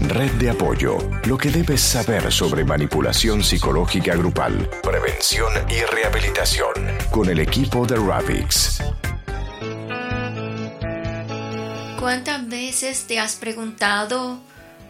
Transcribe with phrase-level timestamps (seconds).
[0.00, 0.98] Red de apoyo.
[1.24, 6.74] Lo que debes saber sobre manipulación psicológica grupal, prevención y rehabilitación.
[7.10, 8.82] Con el equipo de Ravix.
[11.98, 14.38] ¿Cuántas veces te has preguntado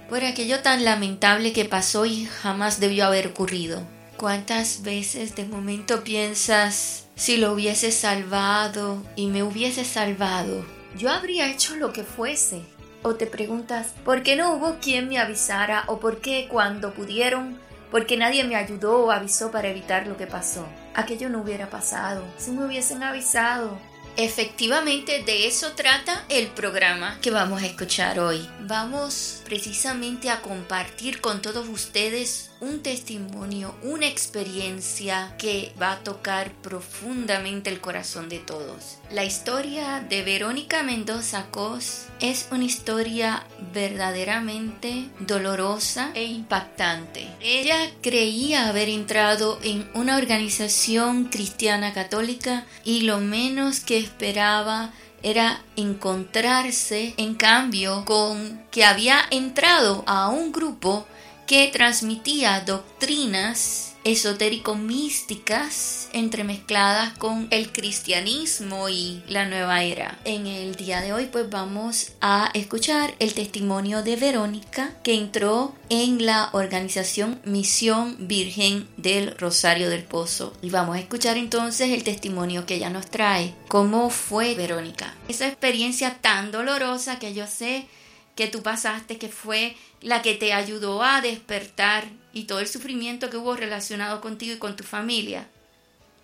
[0.09, 3.82] por aquello tan lamentable que pasó y jamás debió haber ocurrido?
[4.16, 10.64] ¿Cuántas veces de momento piensas si lo hubiese salvado y me hubiese salvado?
[10.96, 12.62] Yo habría hecho lo que fuese.
[13.07, 15.84] O te preguntas, ¿por qué no hubo quien me avisara?
[15.89, 17.61] ¿O por qué cuando pudieron?
[17.91, 20.66] Porque nadie me ayudó o avisó para evitar lo que pasó.
[20.95, 23.78] Aquello no hubiera pasado si me hubiesen avisado.
[24.16, 28.48] Efectivamente, de eso trata el programa que vamos a escuchar hoy.
[28.61, 36.53] Vamos precisamente a compartir con todos ustedes un testimonio, una experiencia que va a tocar
[36.62, 38.98] profundamente el corazón de todos.
[39.11, 47.29] La historia de Verónica Mendoza Cos es una historia verdaderamente dolorosa e impactante.
[47.41, 54.92] Ella creía haber entrado en una organización cristiana católica y lo menos que esperaba
[55.25, 61.06] era encontrarse en cambio con que había entrado a un grupo
[61.47, 70.19] que transmitía doctrinas esotérico-místicas entremezcladas con el cristianismo y la nueva era.
[70.24, 75.74] En el día de hoy pues vamos a escuchar el testimonio de Verónica que entró
[75.88, 80.52] en la organización Misión Virgen del Rosario del Pozo.
[80.62, 83.55] Y vamos a escuchar entonces el testimonio que ella nos trae.
[83.68, 85.14] ¿Cómo fue Verónica?
[85.28, 87.86] Esa experiencia tan dolorosa que yo sé
[88.34, 93.30] que tú pasaste, que fue la que te ayudó a despertar y todo el sufrimiento
[93.30, 95.48] que hubo relacionado contigo y con tu familia.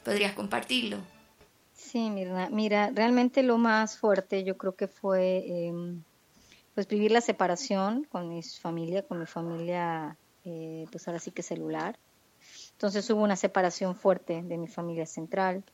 [0.05, 0.99] ¿Podrías compartirlo?
[1.75, 6.03] Sí, mira, mira realmente lo más fuerte yo creo que fue em,
[6.75, 11.43] pues vivir la separación con mi familia, con mi familia, eh, pues ahora sí que
[11.43, 11.99] celular.
[12.73, 15.65] Entonces hubo una separación fuerte de mi familia central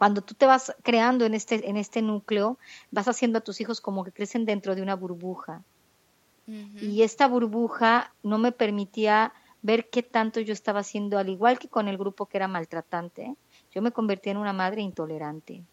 [0.00, 2.56] cuando tú te vas creando en este, en este núcleo,
[2.90, 5.62] vas haciendo a tus hijos como que crecen dentro de una burbuja.
[6.46, 11.68] Y esta burbuja no me permitía ver qué tanto yo estaba haciendo, al igual que
[11.68, 13.36] con el grupo que era maltratante,
[13.70, 15.64] yo me convertí en una madre intolerante.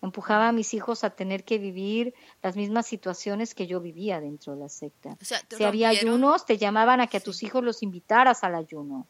[0.00, 4.54] Empujaba a mis hijos a tener que vivir las mismas situaciones que yo vivía dentro
[4.54, 5.16] de la secta.
[5.20, 9.06] si había ayunos, te llamaban a que a tus hijos los invitaras al ayuno.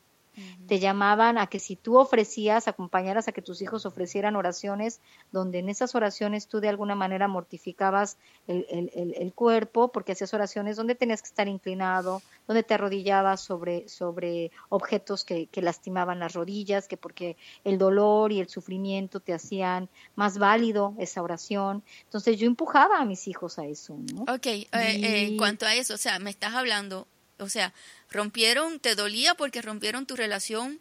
[0.67, 5.01] Te llamaban a que si tú ofrecías, acompañaras a que tus hijos ofrecieran oraciones,
[5.31, 8.17] donde en esas oraciones tú de alguna manera mortificabas
[8.47, 13.41] el, el, el, cuerpo, porque hacías oraciones donde tenías que estar inclinado, donde te arrodillabas
[13.41, 19.21] sobre, sobre objetos que, que lastimaban las rodillas, que porque el dolor y el sufrimiento
[19.21, 21.83] te hacían más válido esa oración.
[22.05, 23.97] Entonces yo empujaba a mis hijos a eso.
[24.15, 24.23] ¿no?
[24.23, 27.07] Ok, eh, eh, en cuanto a eso, o sea, me estás hablando
[27.43, 27.73] o sea,
[28.11, 30.81] rompieron, te dolía porque rompieron tu relación,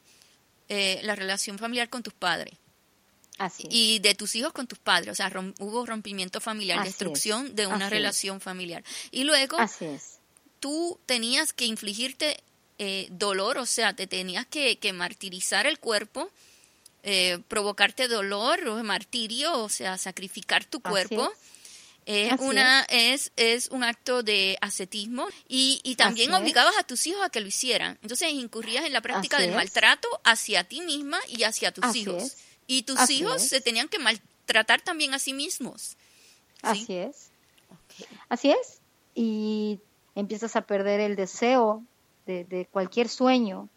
[0.69, 2.55] eh, la relación familiar con tus padres.
[3.37, 7.65] Así Y de tus hijos con tus padres, o sea, hubo rompimiento familiar, destrucción de
[7.65, 8.83] una relación familiar.
[9.09, 9.57] Y luego,
[10.59, 12.37] tú tenías que infligirte
[12.77, 16.29] eh, dolor, o sea, te tenías que, martirizar el cuerpo,
[17.03, 21.31] eh, provocarte dolor o martirio, o sea, sacrificar tu cuerpo
[22.05, 23.31] es una es.
[23.35, 23.69] es.
[23.69, 27.97] un acto de ascetismo y, y también obligabas a tus hijos a que lo hicieran.
[28.01, 32.37] Entonces incurrías en la práctica del maltrato hacia ti misma y hacia tus hijos.
[32.67, 35.97] Y tus hijos se tenían que maltratar también a sí mismos.
[36.61, 37.29] Así es.
[38.29, 38.79] Así es.
[39.13, 39.79] Y
[40.15, 41.83] empiezas a perder el deseo
[42.25, 43.67] de, cualquier sueño.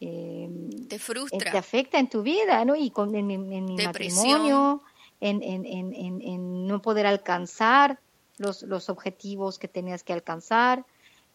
[0.00, 0.48] Eh,
[0.88, 1.50] te frustra.
[1.50, 2.76] te afecta en tu vida, ¿no?
[2.76, 4.82] Y con, en, mi matrimonio
[5.20, 7.98] en, en, en, en no poder alcanzar
[8.38, 10.84] los, los, objetivos que tenías que alcanzar,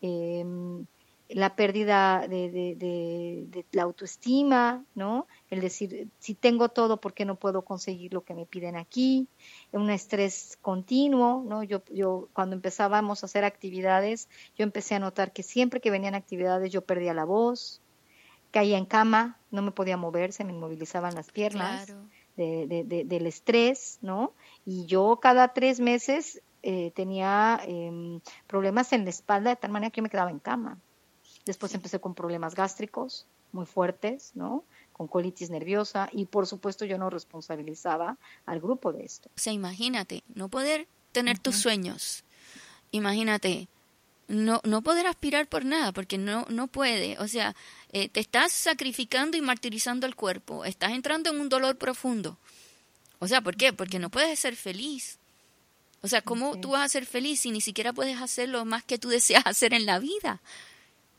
[0.02, 0.86] em,
[1.30, 5.28] la pérdida de, de, la autoestima, ¿no?
[5.50, 9.28] El decir, si tengo todo, ¿por qué no puedo conseguir lo que me piden aquí?
[9.72, 11.64] Un estrés continuo, ¿no?
[11.64, 16.14] Yo, yo cuando empezábamos a hacer actividades, yo empecé a notar que siempre que venían
[16.14, 17.82] actividades yo perdía la voz,
[18.52, 21.92] caía en cama, no me podía mover, se me inmovilizaban las piernas.
[22.36, 24.34] De, del estrés, ¿no?
[24.66, 29.92] Y yo cada tres meses eh, tenía em, problemas en la espalda de tal manera
[29.92, 30.78] que yo me quedaba en cama.
[31.46, 34.64] Después empecé con problemas gástricos muy fuertes, ¿no?
[34.94, 39.30] Con colitis nerviosa y por supuesto yo no responsabilizaba al grupo de esto.
[39.30, 42.24] O sea, imagínate, no poder tener tus sueños.
[42.92, 43.68] Imagínate,
[44.28, 47.18] no, no poder aspirar por nada, porque no, no puede.
[47.20, 47.56] O sea,
[47.92, 52.38] eh, te estás sacrificando y martirizando el cuerpo, estás entrando en un dolor profundo.
[53.20, 53.74] O sea, ¿por qué?
[53.74, 55.18] Porque no puedes ser feliz.
[56.02, 58.84] O sea, ¿cómo tú vas a ser feliz si ni siquiera puedes hacer lo más
[58.84, 60.42] que tú deseas hacer en la vida?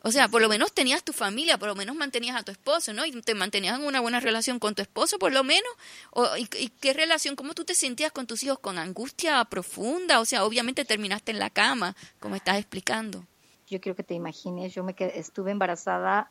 [0.07, 2.93] O sea, por lo menos tenías tu familia, por lo menos mantenías a tu esposo,
[2.93, 3.07] ¿no?
[3.07, 5.71] Y te mantenías en una buena relación con tu esposo, por lo menos.
[6.11, 7.37] O, y, qué relación?
[7.37, 8.59] ¿Cómo tú te sentías con tus hijos?
[8.59, 10.21] ¿Con angustia profunda?
[10.21, 13.25] O sea, obviamente terminaste en la cama, como estás explicando.
[13.67, 16.31] Yo quiero que te imagines, yo me estuve embarazada,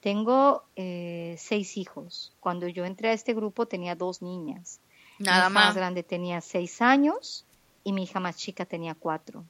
[0.00, 2.32] tengo eh, seis hijos.
[2.38, 4.78] Cuando yo entré a este grupo tenía dos niñas.
[5.18, 5.66] Nada mi más.
[5.66, 7.44] más grande tenía seis años
[7.82, 9.44] y mi hija más chica tenía cuatro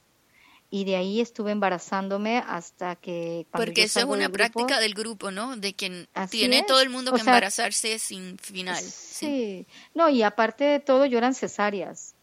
[0.71, 3.47] y de ahí estuve embarazándome hasta que...
[3.51, 5.57] Porque eso es una práctica del grupo, ¿no?
[5.57, 8.81] De quien tiene todo el mundo que embarazarse sin final.
[8.81, 9.65] Sí.
[9.95, 12.13] no, y aparte de todo, yo eran cesáreas,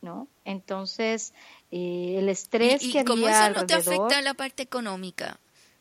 [0.00, 0.26] ¿no?
[0.44, 1.32] Entonces,
[1.70, 5.38] eh, el estrés ¿Y, que cómo eso no te afecta la parte económica?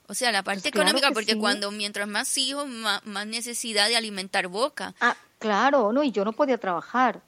[0.07, 3.95] O sea, la parte pues económica, porque cuando mientras más hijos, más, más necesidad de
[3.95, 4.93] alimentar boca.
[4.99, 7.21] Ah, claro, no, y yo no podía trabajar.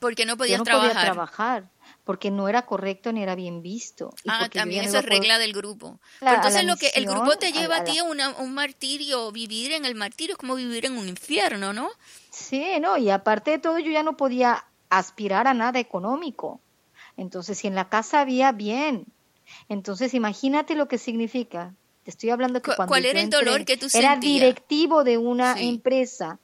[0.00, 0.92] Porque no podías yo no trabajar.
[0.92, 1.75] Podía trabajar
[2.06, 4.14] porque no era correcto ni era bien visto.
[4.28, 5.98] ah, también eso es regla del grupo.
[6.20, 9.96] entonces lo que el grupo te lleva a, ti a un martirio, vivir en el
[9.96, 11.90] martirio es como vivir en un infierno, ¿no?
[12.30, 16.60] Sí, no, y aparte de todo yo ya no podía aspirar a nada económico.
[17.16, 19.06] Entonces, si en la casa había bien,
[19.68, 21.74] entonces imagínate lo que significa.
[22.04, 24.12] Te estoy hablando que cuando ¿Cuál era el dolor que tú sentías?
[24.12, 26.38] Era directivo de una empresa,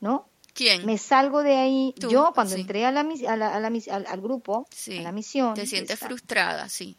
[0.00, 0.28] ¿no?
[0.56, 0.86] ¿Quién?
[0.86, 1.94] Me salgo de ahí.
[1.98, 5.52] Yo cuando entré a la, a la, al, grupo, a la misión.
[5.52, 6.96] Te sientes frustrada, sí.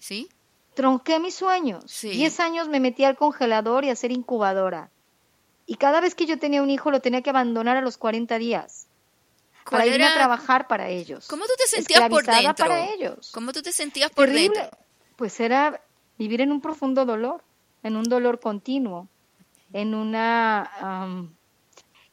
[0.00, 0.28] ¿Sí?
[0.74, 1.84] Tronqué mis sueños.
[2.02, 4.90] Diez años me metí al congelador y a ser incubadora.
[5.64, 8.36] Y cada vez que yo tenía un hijo lo tenía que abandonar a los 40
[8.38, 8.88] días.
[9.70, 11.28] Para irme a trabajar para ellos.
[11.28, 12.54] ¿Cómo tú te sentías por dentro?
[12.56, 13.30] para ellos.
[13.32, 14.68] ¿Cómo tú te sentías por dentro?
[15.14, 15.80] Pues era
[16.18, 17.44] vivir en un profundo dolor,
[17.84, 19.08] en un dolor continuo,
[19.72, 21.30] en una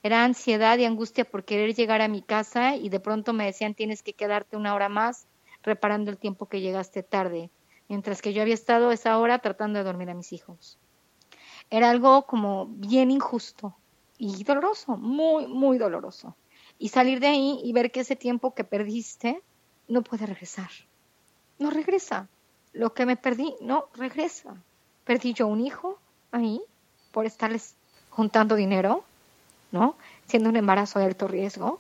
[0.08, 3.76] era ansiedad y angustia por querer llegar a mi casa y de pronto me decían
[3.76, 5.28] tienes que quedarte una hora más
[5.64, 7.52] reparando el tiempo que llegaste tarde,
[7.90, 10.80] mientras que yo había estado esa hora tratando de dormir a mis hijos.
[11.70, 13.76] Era algo como bien injusto
[14.18, 16.38] y doloroso, muy, muy doloroso.
[16.80, 19.42] Y salir de ahí y ver que ese tiempo que perdiste
[19.90, 20.70] no puede regresar.
[21.60, 22.30] No regresa.
[22.72, 24.56] Lo que me perdí no regresa.
[25.04, 26.00] Perdí yo un hijo
[26.32, 26.62] ahí
[27.12, 27.76] por estarles
[28.10, 29.04] juntando dinero
[29.72, 29.98] ¿no?
[30.28, 31.80] Siendo un embarazo de alto riesgo,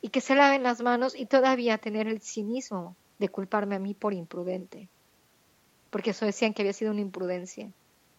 [0.00, 3.94] y que se laven las manos y todavía tener el cinismo de culparme a mí
[3.94, 4.88] por imprudente,
[5.90, 7.68] porque eso decían que había sido una imprudencia,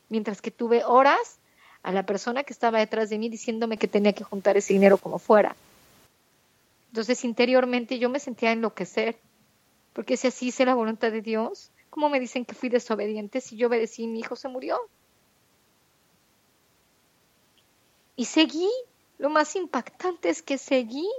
[0.10, 1.38] mientras que tuve horas
[1.84, 4.98] a la persona que estaba detrás de mí diciéndome que tenía que juntar ese dinero
[4.98, 5.56] como fuera.
[6.92, 9.18] Entonces interiormente yo me sentía enloquecer,
[9.92, 13.58] porque si así hice la voluntad de Dios, ¿cómo me dicen que fui desobediente si
[13.58, 14.80] yo obedecí y mi hijo se murió?
[18.16, 18.70] Y seguí
[19.18, 21.10] lo más impactante es que seguí.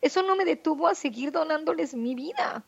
[0.00, 2.64] Eso no me detuvo a seguir donándoles mi vida.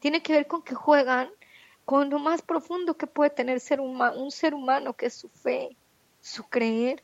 [0.00, 1.30] Tiene que ver con que juegan
[1.84, 5.76] con lo más profundo que puede tener ser un ser humano, que es su fe,
[6.20, 7.02] su creer,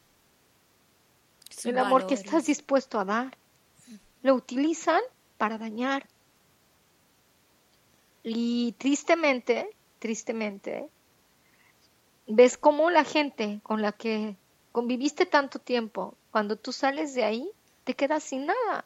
[1.64, 3.38] el amor que estás dispuesto a dar.
[4.22, 5.00] Lo utilizan
[5.38, 6.08] para dañar.
[8.24, 10.88] Y tristemente, tristemente,
[12.26, 14.36] ves cómo la gente con la que
[14.72, 17.50] conviviste tanto tiempo, cuando tú sales de ahí,
[17.84, 18.84] te quedas sin nada.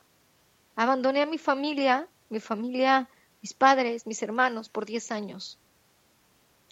[0.75, 3.09] Abandoné a mi familia, mi familia,
[3.41, 5.59] mis padres, mis hermanos por 10 años.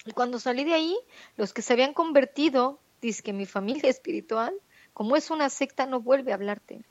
[0.05, 0.99] Y cuando salí de ahí,
[1.37, 4.53] los que se habían convertido, dice que mi familia espiritual,
[4.93, 6.85] como es una secta, no vuelve a hablarte.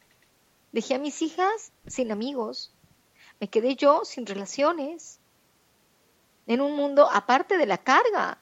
[0.71, 2.73] Dejé a mis hijas sin amigos.
[3.39, 5.19] Me quedé yo sin relaciones.
[6.47, 8.39] En un mundo aparte de la carga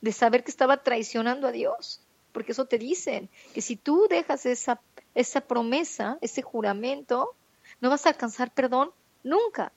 [0.00, 4.46] de saber que estaba traicionando a Dios porque eso te dicen, que si tú dejas
[4.46, 4.80] esa,
[5.14, 7.34] esa promesa, ese juramento,
[7.80, 8.90] no vas a alcanzar perdón
[9.22, 9.72] nunca.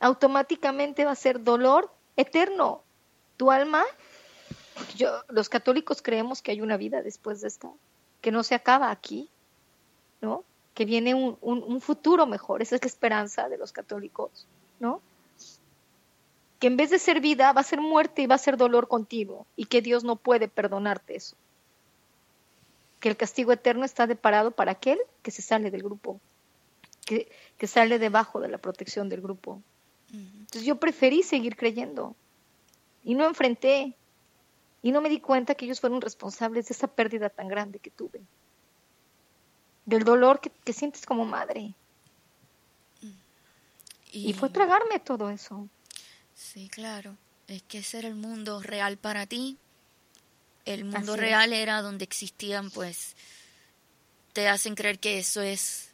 [0.00, 2.82] Automáticamente va a ser dolor eterno.
[3.36, 3.84] Tu alma,
[4.96, 7.70] yo, los católicos creemos que hay una vida después de esta,
[8.20, 9.28] que no se acaba aquí,
[10.20, 10.44] ¿no?
[10.74, 14.46] Que viene un, un, un futuro mejor, esa es la esperanza de los católicos,
[14.80, 15.00] ¿no?
[16.58, 18.88] Que en vez de ser vida va a ser muerte y va a ser dolor
[18.88, 21.36] continuo y que Dios no puede perdonarte eso.
[23.00, 26.20] Que el castigo eterno está deparado para aquel que se sale del grupo,
[27.06, 29.62] que, que sale debajo de la protección del grupo.
[30.12, 32.16] Entonces yo preferí seguir creyendo
[33.04, 33.94] y no enfrenté
[34.82, 37.90] y no me di cuenta que ellos fueron responsables de esa pérdida tan grande que
[37.90, 38.20] tuve,
[39.84, 41.74] del dolor que, que sientes como madre.
[44.10, 45.68] y fue tragarme todo eso.
[46.38, 47.16] Sí, claro.
[47.48, 49.58] Es que ese era el mundo real para ti.
[50.64, 53.16] El mundo real era donde existían, pues,
[54.34, 55.88] te hacen creer que eso es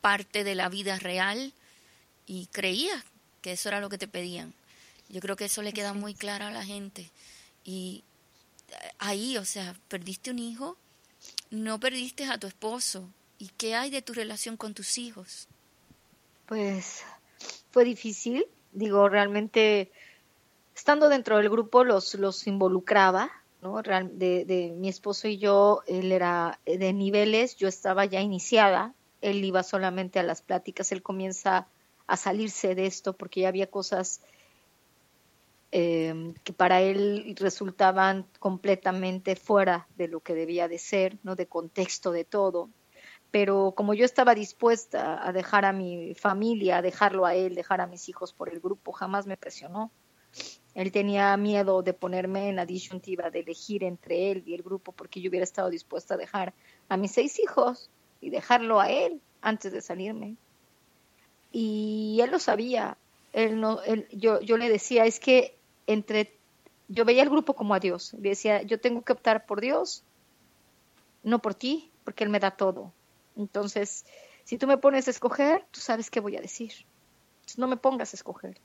[0.00, 1.52] parte de la vida real
[2.26, 3.04] y creías
[3.42, 4.54] que eso era lo que te pedían.
[5.08, 7.10] Yo creo que eso le queda muy claro a la gente.
[7.64, 8.02] Y
[8.68, 10.78] eh, ahí, o sea, perdiste un hijo,
[11.50, 13.10] no perdiste a tu esposo.
[13.38, 15.48] ¿Y qué hay de tu relación con tus hijos?
[16.46, 17.02] Pues
[17.72, 19.90] fue difícil, digo, realmente
[20.74, 23.30] estando dentro del grupo los, los involucraba,
[23.62, 23.80] ¿no?
[23.82, 29.44] De, de mi esposo y yo, él era de niveles, yo estaba ya iniciada, él
[29.44, 31.66] iba solamente a las pláticas, él comienza
[32.06, 34.20] a salirse de esto porque ya había cosas
[35.72, 41.46] eh, que para él resultaban completamente fuera de lo que debía de ser, no de
[41.46, 42.70] contexto de todo.
[43.36, 47.82] Pero como yo estaba dispuesta a dejar a mi familia, a dejarlo a él, dejar
[47.82, 49.90] a mis hijos por el grupo, jamás me presionó.
[50.74, 54.92] Él tenía miedo de ponerme en la disyuntiva de elegir entre él y el grupo
[54.92, 56.54] porque yo hubiera estado dispuesta a dejar
[56.88, 57.90] a mis seis hijos
[58.22, 60.36] y dejarlo a él antes de salirme.
[61.52, 62.96] Y él lo sabía.
[63.34, 66.38] Él no, él, yo, le decía, es que entre,
[66.88, 68.14] yo veía el grupo como a Dios.
[68.14, 70.04] Le decía, yo tengo que optar por Dios,
[71.22, 72.94] no por ti, porque Él me da todo.
[73.36, 74.04] Entonces,
[74.44, 76.72] si tú me pones a escoger, tú sabes qué voy a decir.
[77.56, 78.58] no me pongas a escoger.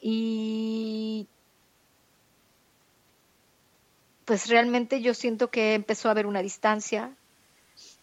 [0.00, 1.26] Y
[4.24, 7.14] pues realmente yo siento que empezó a haber una distancia,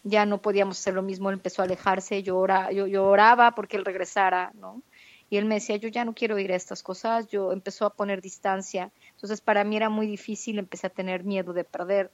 [0.04, 3.86] ya no podíamos hacer lo mismo, él empezó a alejarse, yo, yo, oraba porque él
[3.86, 4.82] regresara, ¿no?
[5.30, 7.94] Y él me decía, yo ya no quiero ir a estas cosas, yo empezó a
[7.94, 12.12] poner distancia, entonces para mí era muy difícil, empecé a tener miedo de perder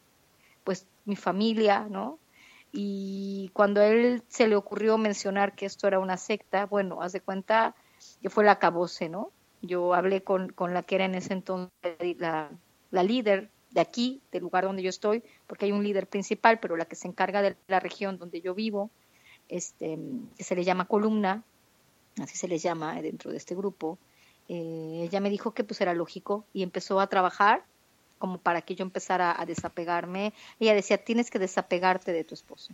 [0.64, 2.20] pues mi familia, ¿no?
[2.80, 7.12] Y cuando a él se le ocurrió mencionar que esto era una secta, bueno, haz
[7.12, 7.74] de cuenta
[8.22, 9.32] que fue la cabose, ¿no?
[9.64, 11.72] Yo hablé con, con la que era en ese entonces
[12.20, 12.52] la,
[12.92, 16.78] la líder de aquí, del lugar donde yo estoy, porque hay un líder principal, pero
[16.78, 18.92] la que se encarga de la región donde yo vivo,
[19.50, 19.98] este,
[20.38, 21.44] que se le llama columna,
[22.22, 23.98] así se le llama dentro de este grupo,
[24.50, 27.66] eh, ella me dijo que pues era lógico y empezó a trabajar
[28.18, 30.34] como para que yo empezara a desapegarme.
[30.60, 32.74] Ella decía, tienes que desapegarte de tu esposo,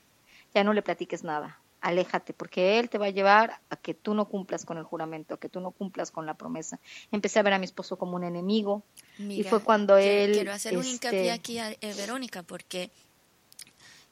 [0.54, 4.14] ya no le platiques nada, aléjate, porque él te va a llevar a que tú
[4.14, 6.80] no cumplas con el juramento, a que tú no cumplas con la promesa.
[7.12, 8.84] Empecé a ver a mi esposo como un enemigo
[9.20, 10.32] y fue cuando él...
[10.32, 12.90] Quiero hacer un hincapié este aquí, a, eh, Verónica, porque...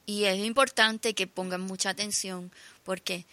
[0.04, 2.52] Y es importante que pongan mucha atención,
[2.84, 3.24] porque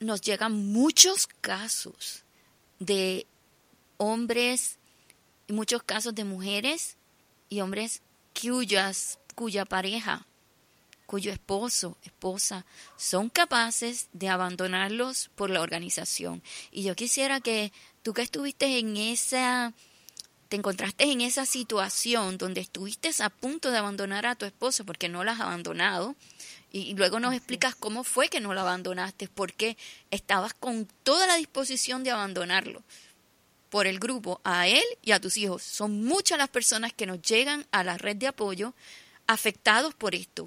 [0.00, 2.24] nos llegan muchos casos
[2.80, 3.26] de
[3.98, 4.78] hombres,
[5.48, 6.96] muchos casos de mujeres
[7.52, 8.00] y hombres
[8.32, 10.26] cuyas, cuya pareja
[11.04, 12.64] cuyo esposo, esposa,
[12.96, 16.42] son capaces de abandonarlos por la organización.
[16.70, 17.70] Y yo quisiera que
[18.02, 19.74] tú que estuviste en esa,
[20.48, 25.10] te encontraste en esa situación donde estuviste a punto de abandonar a tu esposo porque
[25.10, 26.16] no la has abandonado,
[26.70, 29.76] y luego nos explicas cómo fue que no lo abandonaste, porque
[30.10, 32.82] estabas con toda la disposición de abandonarlo
[33.72, 35.62] por el grupo, a él y a tus hijos.
[35.62, 38.74] Son muchas las personas que nos llegan a la red de apoyo
[39.26, 40.46] afectados por esto,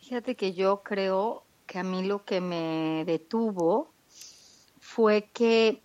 [0.00, 3.90] Fíjate que yo creo que a mí lo que me detuvo
[4.78, 5.80] fue que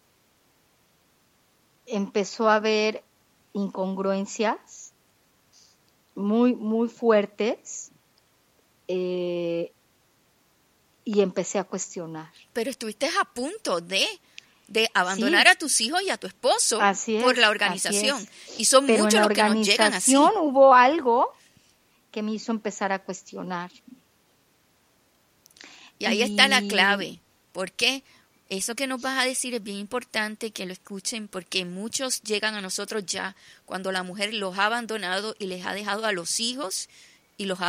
[1.85, 3.03] empezó a haber
[3.53, 4.91] incongruencias
[6.13, 7.91] muy, muy fuertes
[8.89, 9.71] eh,
[11.05, 12.33] y empecé a cuestionar.
[12.51, 14.05] Pero estuviste a punto de,
[14.67, 16.79] de abandonar a tus hijos y a tu esposo
[17.21, 18.27] por la organización.
[18.57, 20.15] Y son muchos los que nos llegan así.
[20.15, 21.33] hubo algo
[22.11, 23.71] que me hizo empezar a cuestionar.
[25.99, 27.19] Y ahí está la clave.
[27.51, 28.03] porque
[28.49, 32.55] Eso que nos vas a decir es bien importante que lo escuchen porque muchos llegan
[32.55, 36.39] a nosotros ya cuando la mujer los ha abandonado y les ha dejado a los
[36.39, 36.87] hijos
[37.37, 37.59] y los,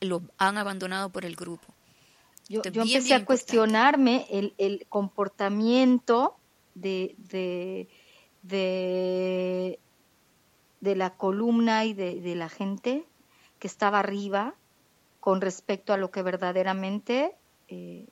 [0.00, 1.72] los han abandonado por el grupo.
[2.48, 6.36] Yo, empecé a cuestionarme el, el comportamiento
[6.74, 7.88] de, de,
[8.42, 9.78] de,
[10.80, 13.04] de, la columna y de, de la gente
[13.58, 14.54] que estaba arriba
[15.20, 17.34] con respecto a lo que verdaderamente
[17.68, 18.06] eh,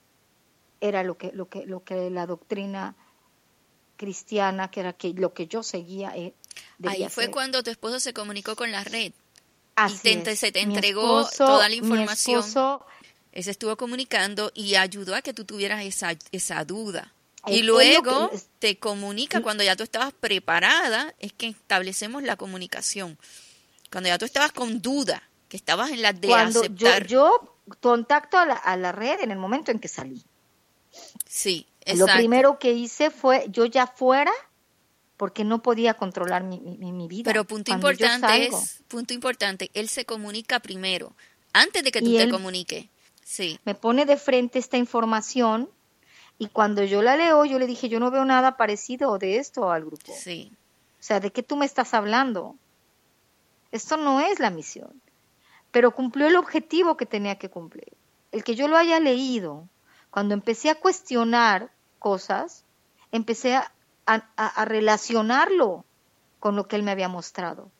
[0.81, 2.95] era lo que, lo, que, lo que la doctrina
[3.97, 6.15] cristiana, que era que, lo que yo seguía.
[6.17, 6.33] Eh,
[6.85, 9.13] Ahí fue cuando tu esposo se comunicó con la red.
[9.87, 12.43] y se te entregó toda la información.
[13.31, 17.13] Él se estuvo comunicando y ayudó a que tú tuvieras esa, esa duda.
[17.47, 23.17] Y luego te comunica cuando ya tú estabas preparada, es que establecemos la comunicación.
[23.91, 27.05] Cuando ya tú estabas con duda, que estabas en la de cuando aceptar.
[27.05, 30.23] yo contacto a la, a la red en el momento en que salí.
[31.27, 32.07] Sí, exacto.
[32.07, 34.31] Lo primero que hice fue, yo ya fuera,
[35.17, 37.23] porque no podía controlar mi, mi, vida.
[37.25, 41.13] Pero punto importante es, punto importante, él se comunica primero,
[41.53, 42.87] antes de que tú te comuniques.
[43.23, 43.59] Sí.
[43.63, 45.69] Me pone de frente esta información
[46.37, 49.71] y cuando yo la leo, yo le dije, yo no veo nada parecido de esto
[49.71, 50.11] al grupo.
[50.15, 50.51] Sí.
[50.99, 52.55] O sea, ¿de qué tú me estás hablando?
[53.71, 55.01] Esto no es la misión.
[55.71, 57.93] Pero cumplió el objetivo que tenía que cumplir.
[58.31, 59.67] El que yo lo haya leído,
[60.11, 62.63] cuando empecé a cuestionar cosas,
[63.11, 63.71] empecé a,
[64.05, 65.85] a relacionarlo
[66.39, 67.71] con lo que él me había mostrado.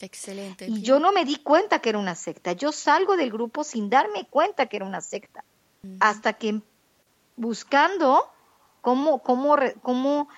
[0.00, 0.66] Excelente.
[0.66, 2.52] Y yo no me di cuenta que era una secta.
[2.52, 5.44] Yo salgo del grupo sin darme cuenta que era una secta.
[6.00, 6.60] Hasta que
[7.36, 8.30] buscando
[8.80, 10.28] cómo, cómo, cómo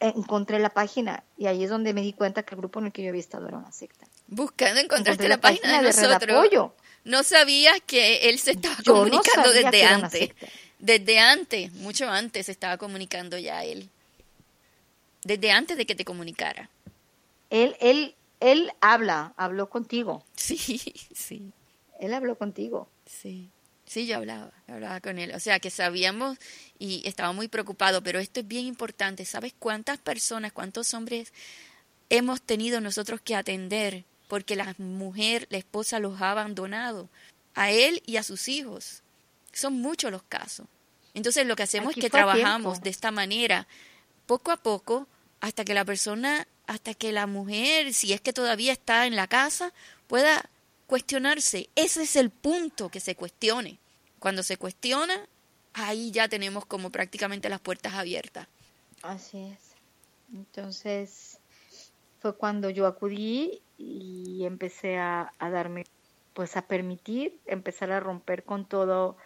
[0.00, 2.92] encontré la página y ahí es donde me di cuenta que el grupo en el
[2.92, 4.06] que yo había estado era una secta.
[4.26, 6.72] Buscando encontraste la, página, de, nosotros.
[7.04, 10.30] No sabías que él se estaba comunicando desde antes.
[10.78, 13.88] Desde antes, mucho antes se estaba comunicando ya él.
[15.22, 16.70] Desde antes de que te comunicara.
[17.50, 20.24] Él, él, él habla, habló contigo.
[20.34, 20.56] Sí,
[21.14, 21.52] sí.
[21.98, 22.88] Él habló contigo.
[23.04, 23.50] Sí.
[23.90, 25.34] Sí, yo hablaba, hablaba con él.
[25.34, 26.38] O sea, que sabíamos
[26.78, 29.24] y estaba muy preocupado, pero esto es bien importante.
[29.24, 31.32] ¿Sabes cuántas personas, cuántos hombres
[32.08, 37.08] hemos tenido nosotros que atender porque la mujer, la esposa los ha abandonado?
[37.56, 39.02] A él y a sus hijos.
[39.52, 40.68] Son muchos los casos.
[41.12, 43.66] Entonces lo que hacemos es que trabajamos de esta manera,
[44.26, 45.08] poco a poco,
[45.40, 49.26] hasta que la persona, hasta que la mujer, si es que todavía está en la
[49.26, 49.72] casa,
[50.06, 50.48] pueda
[50.90, 51.70] cuestionarse.
[51.76, 53.78] Ese es el punto que se cuestione.
[54.18, 55.14] Cuando se cuestiona,
[55.72, 58.48] ahí ya tenemos como prácticamente las puertas abiertas.
[59.00, 59.76] Así es.
[60.34, 61.38] Entonces,
[62.18, 65.84] fue cuando yo acudí y empecé a, a, darme,
[66.34, 69.16] pues a permitir, empezar a romper con todo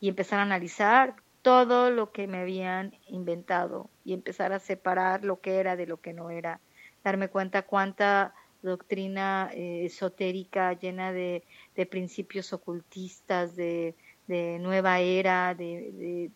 [0.00, 5.40] y empezar a analizar todo lo que me habían inventado y empezar a separar lo
[5.40, 6.60] que era de lo que no era,
[7.02, 11.42] darme cuenta cuánta doctrina eh, esotérica llena de,
[11.90, 13.94] principios ocultistas, de,
[14.28, 16.30] nueva era, de,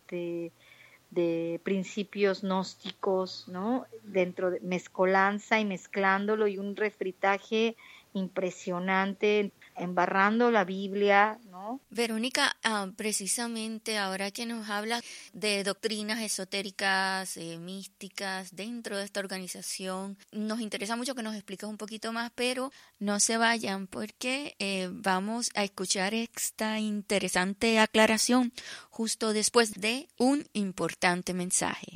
[1.09, 3.85] de, principios gnósticos, ¿no?
[4.03, 7.75] Dentro de mezcolanza y mezclándolo y un refritaje
[8.13, 11.79] impresionante embarrando la Biblia, ¿no?
[11.89, 15.01] Verónica, ah, precisamente ahora que nos habla
[15.33, 21.69] de doctrinas esotéricas, eh, místicas dentro de esta organización, nos interesa mucho que nos expliques
[21.69, 28.53] un poquito más, pero no se vayan porque eh, vamos a escuchar esta interesante aclaración
[28.89, 31.91] justo después de un importante mensaje.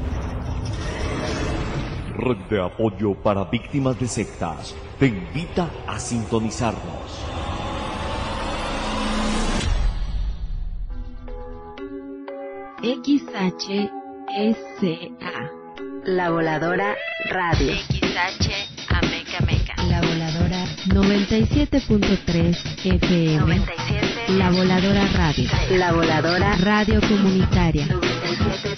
[2.17, 7.44] Red de apoyo para víctimas de sectas te invita a sintonizarnos.
[12.85, 13.89] XHSA.
[16.05, 16.93] La Voladora
[17.31, 17.73] Radio.
[17.73, 18.51] XH
[18.89, 19.73] Ameca Meca.
[19.89, 23.39] La Voladora 97.3 FM.
[23.39, 24.37] 97.
[24.37, 25.49] La Voladora Radio.
[25.71, 27.87] La Voladora Radio Comunitaria.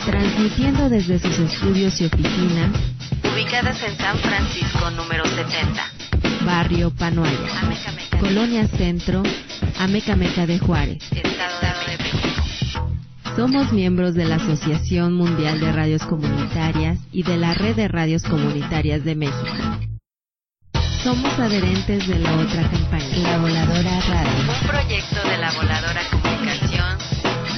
[0.06, 2.80] Transmitiendo desde sus estudios y oficinas.
[3.30, 5.84] Ubicadas en San Francisco número 70.
[6.46, 7.60] Barrio Panoaya.
[7.62, 8.20] Ameca Meca.
[8.20, 9.22] Colonia Centro.
[9.78, 11.04] Ameca Meca de Juárez.
[11.12, 12.07] Estado de.
[13.38, 18.24] Somos miembros de la Asociación Mundial de Radios Comunitarias y de la Red de Radios
[18.24, 19.54] Comunitarias de México.
[21.04, 24.32] Somos adherentes de la otra campaña, La Voladora Radio.
[24.42, 26.98] Un proyecto de la Voladora Comunicación.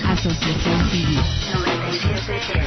[0.05, 1.21] Asociación Civil.
[1.53, 2.61] 97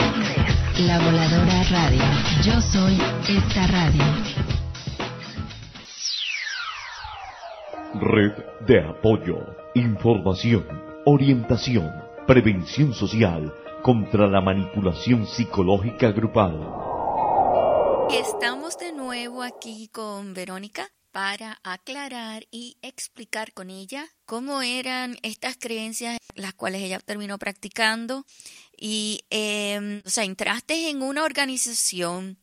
[0.87, 2.03] La Voladora Radio.
[2.43, 2.99] Yo soy
[3.29, 4.05] esta radio.
[8.01, 8.33] Red
[8.67, 10.65] de apoyo, información,
[11.05, 16.59] orientación Prevención social contra la manipulación psicológica grupal.
[18.11, 25.59] Estamos de nuevo aquí con Verónica para aclarar y explicar con ella cómo eran estas
[25.59, 28.25] creencias las cuales ella terminó practicando
[28.79, 32.39] y eh, o sea entraste en una organización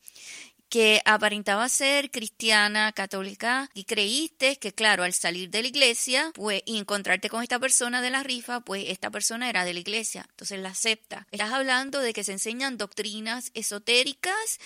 [0.69, 6.61] que aparentaba ser cristiana, católica, y creíste que, claro, al salir de la iglesia, pues,
[6.65, 10.27] y encontrarte con esta persona de la rifa, pues esta persona era de la iglesia,
[10.29, 11.27] entonces la acepta.
[11.31, 14.59] Estás hablando de que se enseñan doctrinas esotéricas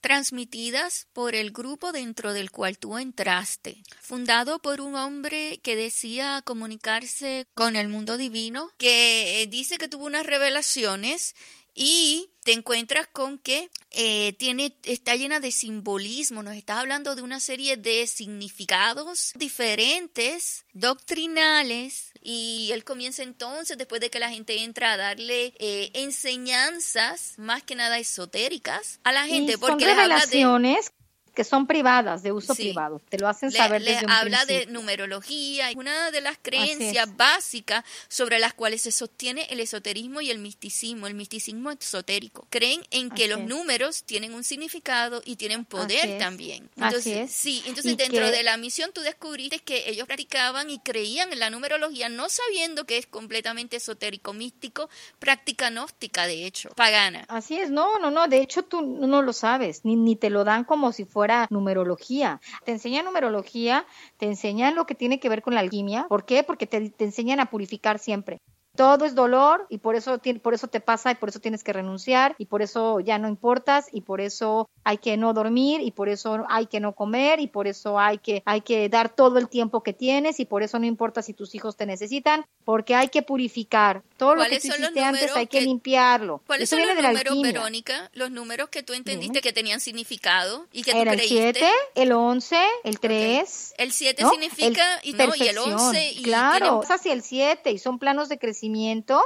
[0.00, 6.42] transmitidas por el grupo dentro del cual tú entraste, fundado por un hombre que decía
[6.44, 11.34] comunicarse con el mundo divino, que dice que tuvo unas revelaciones
[11.80, 17.22] y te encuentras con que eh, tiene, está llena de simbolismo, nos estás hablando de
[17.22, 24.64] una serie de significados diferentes, doctrinales, y él comienza entonces, después de que la gente
[24.64, 30.92] entra a darle eh, enseñanzas, más que nada esotéricas, a la gente, porque son revelaciones
[31.38, 33.00] que son privadas, de uso privado.
[33.08, 37.84] Te lo hacen saber le desde un habla de numerología, una de las creencias básicas
[38.08, 42.48] sobre las cuales se sostiene el esoterismo y el misticismo, el misticismo esotérico.
[42.50, 46.68] Creen en que los números tienen un significado y tienen poder también.
[46.76, 51.38] Entonces, sí, entonces dentro de la misión tú descubriste que ellos practicaban y creían en
[51.38, 57.26] la numerología, no sabiendo que es completamente esotérico, místico, práctica gnóstica, de hecho, pagana.
[57.28, 60.42] Así es, no, no, no, de hecho tú no lo sabes, ni, ni te lo
[60.42, 62.40] dan como si fuera numerología.
[62.64, 63.86] Te enseñan numerología,
[64.16, 66.06] te enseñan lo que tiene que ver con la alquimia.
[66.08, 66.42] ¿Por qué?
[66.42, 68.40] Porque te enseñan a purificar siempre
[68.78, 71.72] todo es dolor y por eso, por eso te pasa y por eso tienes que
[71.72, 75.90] renunciar y por eso ya no importas y por eso hay que no dormir y
[75.90, 79.38] por eso hay que no comer y por eso hay que, hay que dar todo
[79.38, 82.94] el tiempo que tienes y por eso no importa si tus hijos te necesitan porque
[82.94, 86.40] hay que purificar todo lo que tú hiciste antes hay que, limpiarlo.
[86.46, 88.10] ¿Cuáles son los números, Verónica?
[88.14, 91.48] Los números que tú entendiste que tenían significado y que Era tú creíste.
[91.48, 93.74] el 7, el 11, el 3.
[93.76, 96.12] El 7 significa y, no, y el 11.
[96.12, 98.67] Y claro, es así el 7 y son planos de crecimiento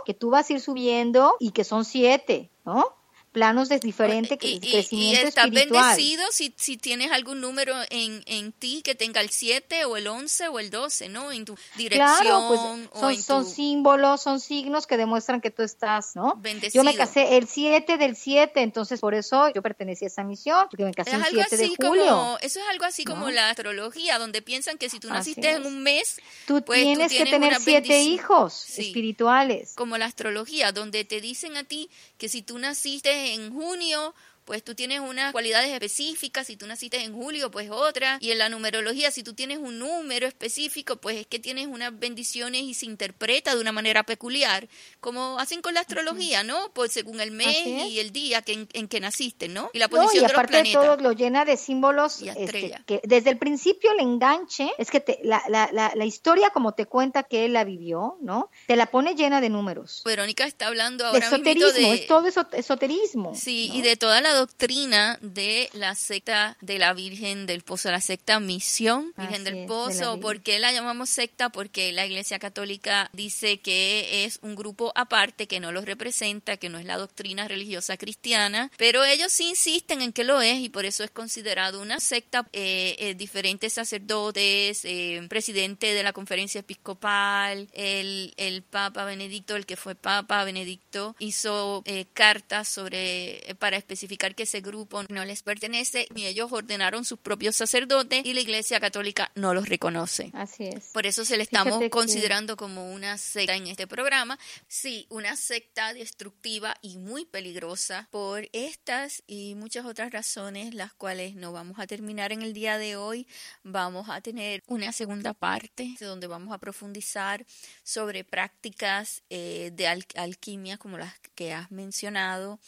[0.04, 2.84] que tú vas a ir subiendo y que son siete, ¿no?
[3.32, 8.82] Planos de diferente crecimiento y, estás bendecido si, si tienes algún número en, en ti
[8.82, 11.32] que tenga el 7 o el 11 o el 12, ¿no?
[11.32, 12.20] En tu dirección.
[12.20, 16.34] Claro, pues son, símbolos, son signos que demuestran que tú estás, ¿no?
[16.36, 16.84] Bendecido.
[16.84, 20.66] Yo me casé el 7 del 7, entonces por eso yo pertenecí a esa misión,
[20.70, 22.38] porque me casé el 7 de julio.
[22.40, 25.82] eso es algo así como la astrología, donde piensan que si tú naciste en un
[25.82, 29.72] mes, tú, pues, tienes, que tener siete hijos espirituales.
[29.74, 34.62] Como la astrología, donde te dicen a ti que si tú naciste en junio pues
[34.62, 38.48] tú tienes unas cualidades específicas, si tú naciste en julio, pues otra, y en la
[38.48, 42.86] numerología, si tú tienes un número específico, pues es que tienes unas bendiciones y se
[42.86, 44.68] interpreta de una manera peculiar,
[45.00, 46.70] como hacen con la astrología, ¿no?
[46.72, 49.70] Pues según el mes y el día que en, que naciste, ¿no?
[49.72, 50.72] Y la posición de los planetas.
[50.72, 55.20] todo lo llena de símbolos este, que desde el principio el enganche es que te,
[55.22, 58.50] la, la, la, la, historia como te cuenta que él la vivió, ¿no?
[58.66, 60.02] Te la pone llena de números.
[60.04, 63.34] Verónica está hablando ahora de esoterismo, es todo esoterismo.
[63.34, 68.00] Sí, y de toda la doctrina de la secta de la Virgen del Pozo, la
[68.00, 70.20] secta Misión, Virgen del Pozo.
[70.20, 71.50] ¿Por qué la llamamos secta?
[71.50, 76.68] Porque la Iglesia Católica dice que es un grupo aparte, que no los representa, que
[76.68, 80.68] no es la doctrina religiosa cristiana, pero ellos sí insisten en que lo es y
[80.68, 82.48] por eso es considerado una secta.
[82.52, 89.66] Eh, eh, diferentes sacerdotes, eh, presidente de la conferencia episcopal, el, el Papa Benedicto, el
[89.66, 91.82] que fue Papa Benedicto, hizo
[92.14, 97.56] cartas sobre para especificar que ese grupo no les pertenece y ellos ordenaron sus propios
[97.56, 100.30] sacerdotes y la Iglesia Católica no los reconoce.
[100.32, 100.86] Así es.
[100.92, 104.38] Por eso se le estamos considerando como una secta en este programa.
[104.68, 111.34] Sí, una secta destructiva y muy peligrosa por estas y muchas otras razones, las cuales
[111.34, 113.26] no vamos a terminar en el día de hoy.
[113.64, 117.44] Vamos a tener una segunda parte donde vamos a profundizar
[117.82, 122.60] sobre prácticas eh, de alquimia como las que has mencionado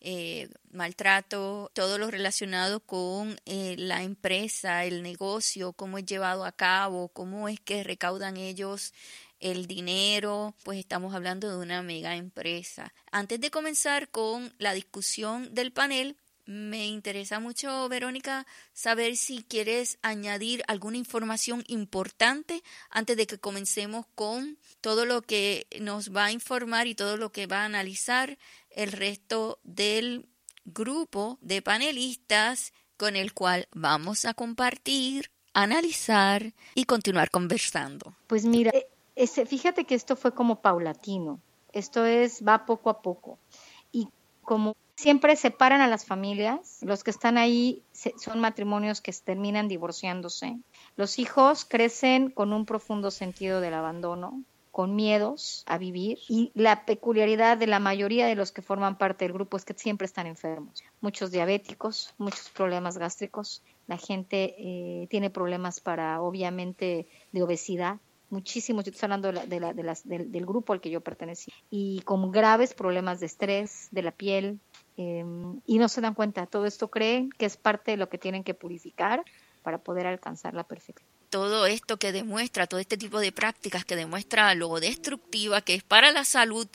[0.00, 6.52] eh, maltrato, todo lo relacionado con eh, la empresa, el negocio, cómo es llevado a
[6.52, 8.92] cabo, cómo es que recaudan ellos
[9.40, 12.92] el dinero, pues estamos hablando de una mega empresa.
[13.10, 16.16] Antes de comenzar con la discusión del panel,
[16.50, 24.06] me interesa mucho, Verónica, saber si quieres añadir alguna información importante antes de que comencemos
[24.16, 28.36] con todo lo que nos va a informar y todo lo que va a analizar
[28.70, 30.26] el resto del
[30.64, 38.16] grupo de panelistas con el cual vamos a compartir, analizar y continuar conversando.
[38.26, 41.40] Pues mira, e, ese, fíjate que esto fue como paulatino,
[41.72, 43.38] esto es, va poco a poco.
[43.92, 44.08] Y
[44.42, 50.58] como siempre separan a las familias, los que están ahí son matrimonios que terminan divorciándose.
[50.96, 56.18] Los hijos crecen con un profundo sentido del abandono, con miedos a vivir.
[56.28, 59.74] Y la peculiaridad de la mayoría de los que forman parte del grupo es que
[59.74, 60.82] siempre están enfermos.
[61.00, 67.96] Muchos diabéticos, muchos problemas gástricos, la gente eh, tiene problemas para, obviamente, de obesidad,
[68.30, 72.00] muchísimos, yo estoy hablando de, la, de, las, del, grupo al que yo pertenecí, y
[72.02, 74.60] con graves problemas de estrés, de la piel,
[75.00, 78.18] em, y no se dan cuenta, todo esto creen que es parte de lo que
[78.18, 79.24] tienen que purificar
[79.62, 81.08] para poder alcanzar la perfección.
[81.30, 85.82] Todo esto que demuestra, todo este tipo de prácticas que demuestra lo destructiva que es
[85.82, 86.68] para la salud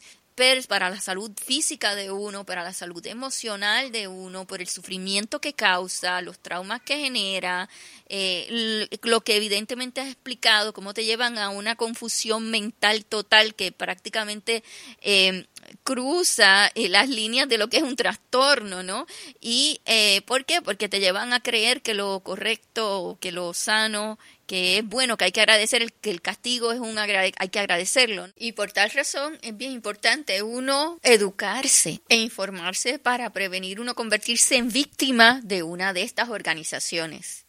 [0.67, 5.39] para la salud física de uno, para la salud emocional de uno, por el sufrimiento
[5.39, 7.69] que causa, los traumas que genera,
[8.09, 13.71] eh, lo que evidentemente has explicado, cómo te llevan a una confusión mental total que
[13.71, 14.61] prácticamente
[14.99, 15.47] eh,
[15.83, 19.05] cruza eh, las líneas de lo que es un trastorno, ¿no?
[19.39, 20.61] ¿Y eh, por qué?
[20.61, 25.25] Porque te llevan a creer que lo correcto, que lo sano, que es bueno, que
[25.25, 28.29] hay que agradecer, que el castigo es un hay que agradecerlo.
[28.37, 34.55] Y por tal razón es bien importante uno educarse e informarse para prevenir uno convertirse
[34.57, 37.44] en víctima de una de estas organizaciones.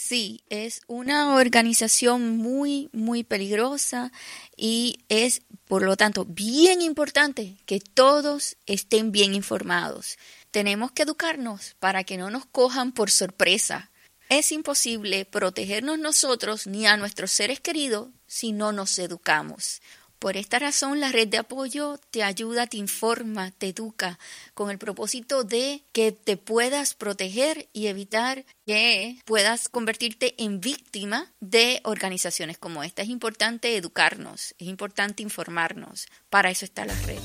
[0.00, 4.12] Sí, es una organización muy, muy peligrosa
[4.56, 10.16] y es, por lo tanto, bien importante que todos estén bien informados.
[10.52, 13.90] Tenemos que educarnos para que no nos cojan por sorpresa.
[14.28, 19.82] Es imposible protegernos nosotros ni a nuestros seres queridos si no nos educamos.
[20.18, 24.18] Por esta razón, la red de apoyo te ayuda, te informa, te educa,
[24.52, 31.32] con el propósito de que te puedas proteger y evitar que puedas convertirte en víctima
[31.40, 33.02] de organizaciones como esta.
[33.02, 36.08] Es importante educarnos, es importante informarnos.
[36.30, 37.18] Para eso está la red.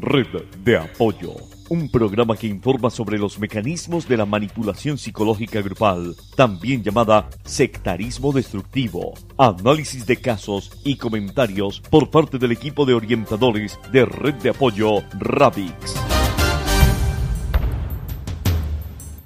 [0.00, 1.34] Red de Apoyo,
[1.72, 8.30] un programa que informa sobre los mecanismos de la manipulación psicológica grupal, también llamada sectarismo
[8.30, 14.50] destructivo, análisis de casos y comentarios por parte del equipo de orientadores de Red de
[14.50, 15.94] Apoyo Radix.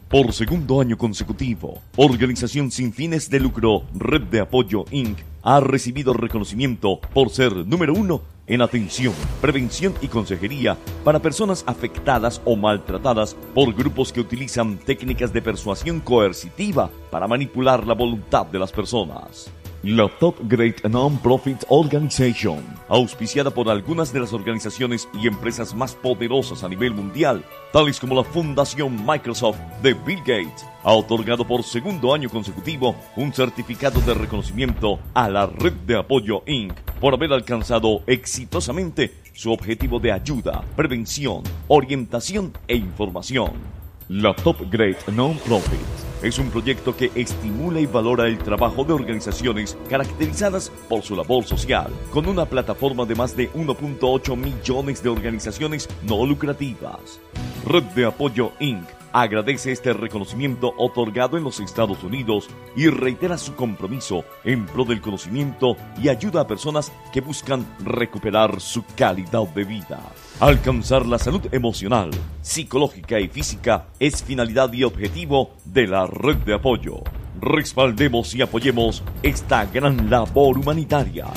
[0.09, 5.19] Por segundo año consecutivo, Organización sin fines de lucro Red de Apoyo Inc.
[5.43, 12.41] ha recibido reconocimiento por ser número uno en atención, prevención y consejería para personas afectadas
[12.45, 18.59] o maltratadas por grupos que utilizan técnicas de persuasión coercitiva para manipular la voluntad de
[18.59, 19.51] las personas.
[19.89, 26.65] La Top Great Non-Profit Organization, auspiciada por algunas de las organizaciones y empresas más poderosas
[26.65, 32.13] a nivel mundial, tales como la Fundación Microsoft de Bill Gates, ha otorgado por segundo
[32.13, 36.75] año consecutivo un certificado de reconocimiento a la Red de Apoyo Inc.
[37.01, 43.86] por haber alcanzado exitosamente su objetivo de ayuda, prevención, orientación e información.
[44.09, 45.81] La Top Great Non-Profit
[46.23, 51.43] es un proyecto que estimula y valora el trabajo de organizaciones caracterizadas por su labor
[51.43, 57.21] social, con una plataforma de más de 1.8 millones de organizaciones no lucrativas.
[57.67, 58.87] Red de Apoyo Inc.
[59.13, 65.01] agradece este reconocimiento otorgado en los Estados Unidos y reitera su compromiso en pro del
[65.01, 70.01] conocimiento y ayuda a personas que buscan recuperar su calidad de vida.
[70.39, 72.11] Alcanzar la salud emocional,
[72.43, 77.03] psicológica y física es finalidad y objetivo de la red de apoyo.
[77.41, 81.29] Respaldemos y apoyemos esta gran labor humanitaria.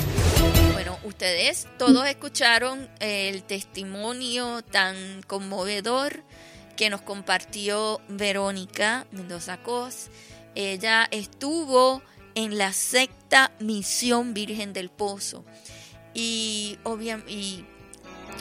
[0.74, 6.22] Bueno, ustedes todos escucharon el testimonio tan conmovedor
[6.76, 10.10] que nos compartió Verónica Mendoza Cos.
[10.54, 12.02] Ella estuvo
[12.34, 15.46] en la secta Misión Virgen del Pozo.
[16.12, 17.64] Y, obviamente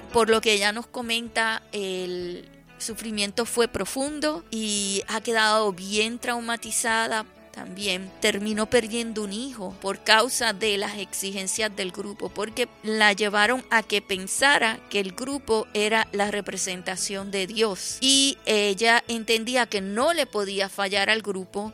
[0.01, 7.25] por lo que ella nos comenta, el sufrimiento fue profundo y ha quedado bien traumatizada
[7.59, 13.65] también terminó perdiendo un hijo por causa de las exigencias del grupo, porque la llevaron
[13.69, 17.97] a que pensara que el grupo era la representación de Dios.
[17.99, 21.73] Y ella entendía que no le podía fallar al grupo,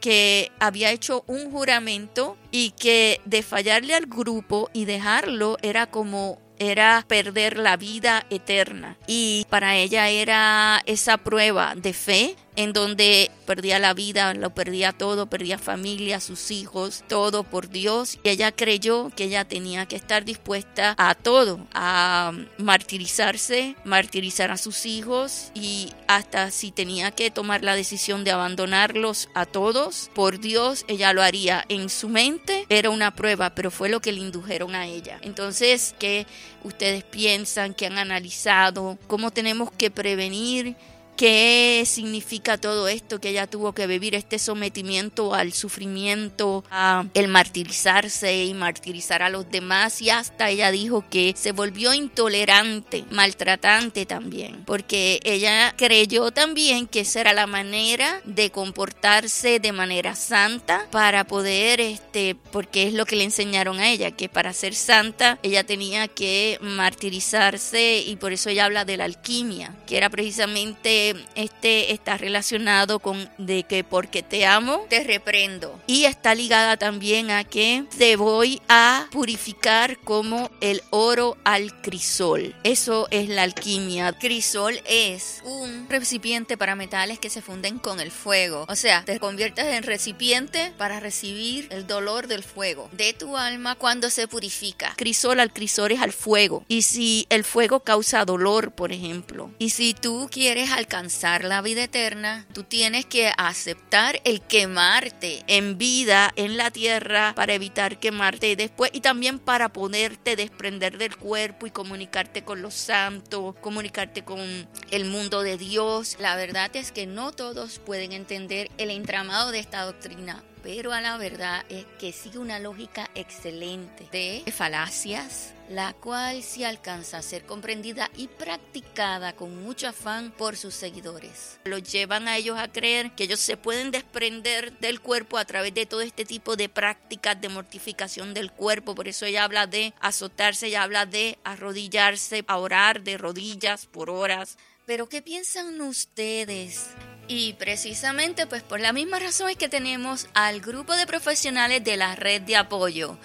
[0.00, 6.38] que había hecho un juramento y que de fallarle al grupo y dejarlo era como
[6.58, 8.96] era perder la vida eterna.
[9.06, 14.92] Y para ella era esa prueba de fe en donde perdía la vida, lo perdía
[14.92, 18.18] todo, perdía familia, sus hijos, todo por Dios.
[18.22, 24.56] Y ella creyó que ella tenía que estar dispuesta a todo, a martirizarse, martirizar a
[24.56, 30.40] sus hijos y hasta si tenía que tomar la decisión de abandonarlos a todos, por
[30.40, 31.64] Dios, ella lo haría.
[31.68, 35.18] En su mente era una prueba, pero fue lo que le indujeron a ella.
[35.22, 36.26] Entonces, ¿qué
[36.62, 38.98] ustedes piensan, que han analizado?
[39.06, 40.76] ¿Cómo tenemos que prevenir?
[41.16, 47.28] Qué significa todo esto que ella tuvo que vivir, este sometimiento al sufrimiento, a el
[47.28, 50.00] martirizarse y martirizar a los demás.
[50.02, 57.00] Y hasta ella dijo que se volvió intolerante, maltratante también, porque ella creyó también que
[57.00, 63.06] esa era la manera de comportarse de manera santa para poder, este, porque es lo
[63.06, 68.32] que le enseñaron a ella, que para ser santa ella tenía que martirizarse y por
[68.32, 71.03] eso ella habla de la alquimia, que era precisamente
[71.34, 75.80] este está relacionado con de que porque te amo, te reprendo.
[75.86, 82.54] Y está ligada también a que te voy a purificar como el oro al crisol.
[82.64, 84.12] Eso es la alquimia.
[84.12, 88.64] Crisol es un recipiente para metales que se funden con el fuego.
[88.68, 93.74] O sea, te conviertes en recipiente para recibir el dolor del fuego de tu alma
[93.74, 94.94] cuando se purifica.
[94.96, 96.64] Crisol al crisol es al fuego.
[96.68, 100.93] Y si el fuego causa dolor, por ejemplo, y si tú quieres alcanzar
[101.42, 107.52] la vida eterna, tú tienes que aceptar el quemarte en vida en la tierra para
[107.52, 113.56] evitar quemarte después y también para poderte desprender del cuerpo y comunicarte con los santos,
[113.60, 116.16] comunicarte con el mundo de Dios.
[116.20, 121.02] La verdad es que no todos pueden entender el entramado de esta doctrina pero a
[121.02, 127.22] la verdad es que sigue una lógica excelente de falacias, la cual sí alcanza a
[127.22, 131.60] ser comprendida y practicada con mucho afán por sus seguidores.
[131.64, 135.74] Los llevan a ellos a creer que ellos se pueden desprender del cuerpo a través
[135.74, 139.92] de todo este tipo de prácticas de mortificación del cuerpo, por eso ella habla de
[140.00, 144.56] azotarse, ella habla de arrodillarse, a orar de rodillas por horas.
[144.86, 146.88] Pero ¿qué piensan ustedes?
[147.26, 151.96] Y precisamente pues por la misma razón es que tenemos al grupo de profesionales de
[151.96, 153.18] la red de apoyo,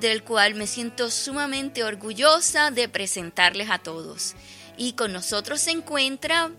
[0.00, 4.34] del cual me siento sumamente orgullosa de presentarles a todos.
[4.76, 6.50] Y con nosotros se encuentra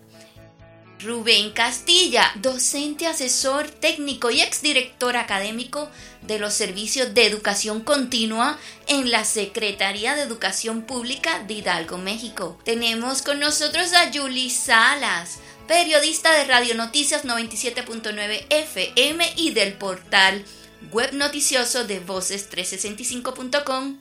[1.02, 5.88] Rubén Castilla, docente, asesor técnico y exdirector académico
[6.20, 12.58] de los servicios de educación continua en la Secretaría de Educación Pública de Hidalgo, México.
[12.64, 15.38] Tenemos con nosotros a Julie Salas,
[15.70, 20.44] periodista de Radio Noticias 97.9 FM y del portal
[20.90, 24.00] web noticioso de voces365.com,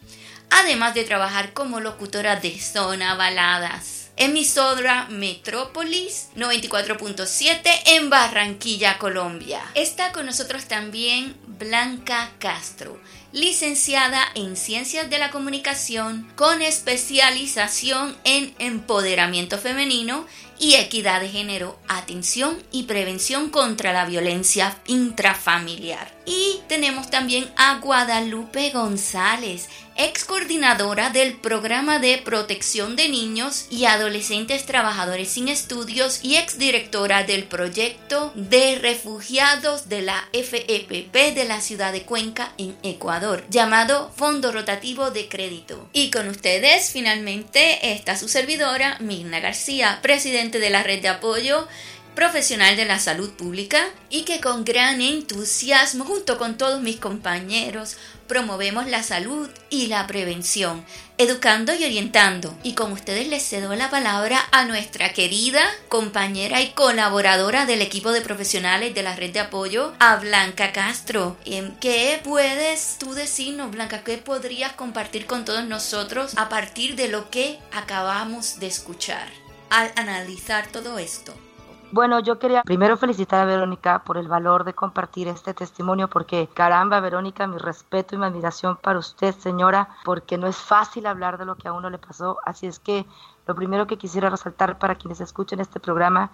[0.50, 9.62] además de trabajar como locutora de Zona Baladas emisora Metrópolis 94.7 en Barranquilla, Colombia.
[9.76, 13.00] Está con nosotros también Blanca Castro,
[13.32, 20.26] licenciada en Ciencias de la Comunicación con especialización en empoderamiento femenino
[20.60, 26.19] y equidad de género, atención y prevención contra la violencia intrafamiliar.
[26.30, 33.86] Y tenemos también a Guadalupe González, ex coordinadora del programa de protección de niños y
[33.86, 41.46] adolescentes trabajadores sin estudios y ex directora del proyecto de refugiados de la FEPP de
[41.46, 45.89] la ciudad de Cuenca en Ecuador, llamado Fondo Rotativo de Crédito.
[45.94, 51.68] Y con ustedes finalmente está su servidora, Mirna García, presidente de la red de apoyo
[52.15, 57.98] profesional de la salud pública y que con gran entusiasmo junto con todos mis compañeros
[58.30, 60.86] promovemos la salud y la prevención,
[61.17, 62.56] educando y orientando.
[62.63, 68.12] Y con ustedes les cedo la palabra a nuestra querida compañera y colaboradora del equipo
[68.12, 71.38] de profesionales de la red de apoyo, a Blanca Castro.
[71.43, 74.04] Em, ¿Qué puedes tú decirnos, Blanca?
[74.04, 79.28] ¿Qué podrías compartir con todos nosotros a partir de lo que acabamos de escuchar
[79.72, 81.49] al analizar todo esto?
[81.91, 86.47] Bueno, yo quería primero felicitar a Verónica por el valor de compartir este testimonio, porque
[86.54, 91.39] caramba, Verónica, mi respeto y mi admiración para usted, señora, porque no es fácil hablar
[91.39, 92.38] de lo que a uno le pasó.
[92.45, 93.08] Así es que
[93.47, 96.32] lo primero que quisiera resaltar para quienes escuchen este programa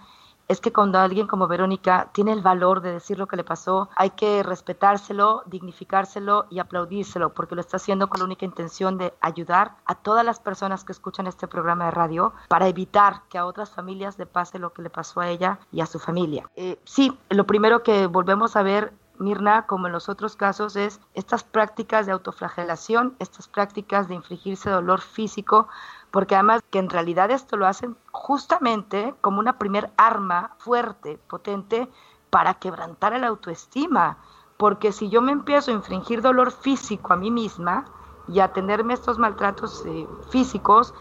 [0.48, 3.88] es que cuando alguien como Verónica tiene el valor de decir lo que le pasó,
[3.96, 9.14] hay que respetárselo, dignificárselo y aplaudírselo, porque lo está haciendo con la única intención de
[9.20, 13.46] ayudar a todas las personas que escuchan este programa de radio para evitar que a
[13.46, 16.48] otras familias le pase lo que le pasó a ella y a su familia.
[16.56, 21.00] Eh, sí, lo primero que volvemos a ver Mirna, como en los otros casos, es
[21.14, 25.68] estas prácticas de autoflagelación, estas prácticas de infligirse dolor físico
[26.16, 31.90] porque además que en realidad esto lo hacen justamente como una primer arma fuerte, potente,
[32.30, 34.16] para quebrantar la autoestima,
[34.56, 37.84] porque si yo me empiezo a infringir dolor físico a mí misma
[38.28, 40.94] y a tenerme estos maltratos eh, físicos,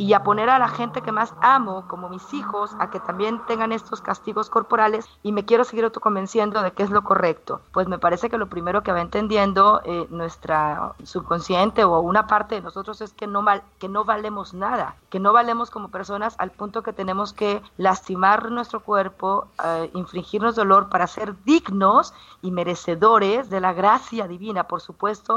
[0.00, 3.38] y a poner a la gente que más amo, como mis hijos, a que también
[3.46, 7.60] tengan estos castigos corporales y me quiero seguir autoconvenciendo de que es lo correcto.
[7.70, 12.54] Pues me parece que lo primero que va entendiendo eh, nuestra subconsciente o una parte
[12.54, 16.34] de nosotros es que no, mal, que no valemos nada, que no valemos como personas
[16.38, 22.52] al punto que tenemos que lastimar nuestro cuerpo, eh, infringirnos dolor para ser dignos y
[22.52, 25.36] merecedores de la gracia divina, por supuesto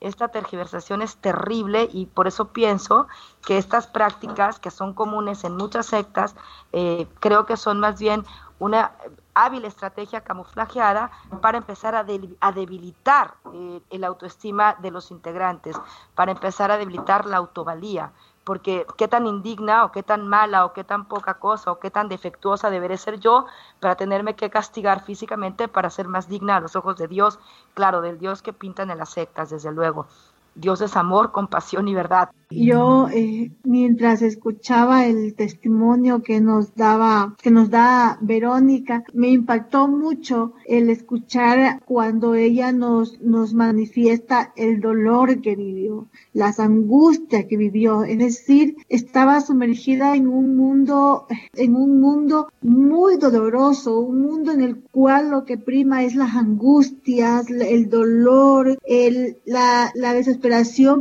[0.00, 3.06] esta tergiversación es terrible y por eso pienso
[3.46, 6.34] que estas prácticas que son comunes en muchas sectas,
[6.72, 8.24] eh, creo que son más bien
[8.58, 8.92] una
[9.34, 11.10] hábil estrategia camuflajeada
[11.40, 15.76] para empezar a, debilitar eh, el autoestima de los integrantes,
[16.14, 18.12] para empezar a debilitar la autovalía,
[18.44, 21.90] porque qué tan indigna o qué tan mala o qué tan poca cosa o qué
[21.90, 23.46] tan defectuosa deberé ser yo
[23.80, 27.38] para tenerme que castigar físicamente para ser más digna a los ojos de Dios,
[27.74, 30.06] claro, del Dios que pintan en las sectas, desde luego.
[30.54, 32.30] Dios es amor, compasión y verdad.
[32.50, 39.86] Yo eh, mientras escuchaba el testimonio que nos daba, que nos da Verónica, me impactó
[39.86, 47.56] mucho el escuchar cuando ella nos, nos manifiesta el dolor que vivió, las angustias que
[47.56, 48.02] vivió.
[48.02, 54.62] Es decir, estaba sumergida en un mundo, en un mundo muy doloroso, un mundo en
[54.62, 60.39] el cual lo que prima es las angustias, el dolor, el, la, la desesperación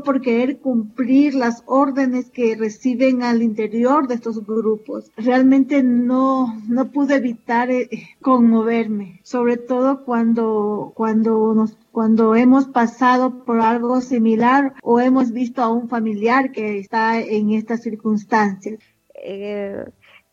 [0.04, 5.12] por querer cumplir las órdenes que reciben al interior de estos grupos.
[5.18, 7.90] Realmente no, no pude evitar eh,
[8.22, 15.70] conmoverme, sobre todo cuando, cuando cuando hemos pasado por algo similar o hemos visto a
[15.70, 18.80] un familiar que está en estas circunstancias.
[19.22, 19.84] Eh,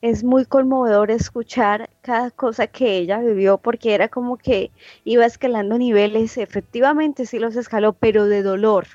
[0.01, 4.71] es muy conmovedor escuchar cada cosa que ella vivió porque era como que
[5.05, 8.87] iba escalando niveles, efectivamente sí los escaló, pero de dolor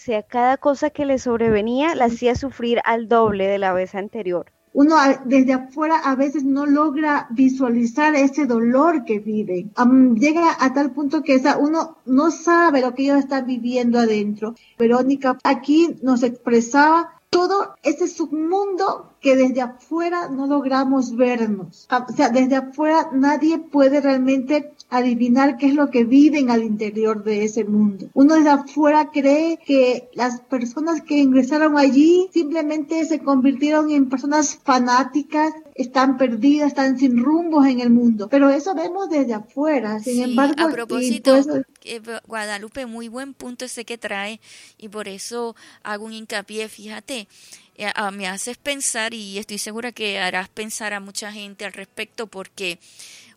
[0.00, 4.46] sea, cada cosa que le sobrevenía la hacía sufrir al doble de la vez anterior.
[4.72, 9.66] Uno desde afuera a veces no logra visualizar ese dolor que vive.
[10.14, 14.54] llega a tal punto que esa, uno no sabe lo que ellos están viviendo adentro.
[14.78, 21.86] Verónica aquí nos expresaba todo ese submundo que desde afuera no logramos vernos.
[21.90, 27.22] O sea, desde afuera nadie puede realmente adivinar qué es lo que viven al interior
[27.22, 28.08] de ese mundo.
[28.14, 34.58] Uno desde afuera cree que las personas que ingresaron allí simplemente se convirtieron en personas
[34.64, 38.28] fanáticas, están perdidas, están sin rumbos en el mundo.
[38.28, 39.98] Pero eso vemos desde afuera.
[40.00, 41.36] Sin embargo, a propósito,
[41.84, 44.40] eh, Guadalupe, muy buen punto ese que trae
[44.76, 47.69] y por eso hago un hincapié, fíjate, ah,
[48.12, 52.78] me haces pensar y estoy segura que harás pensar a mucha gente al respecto porque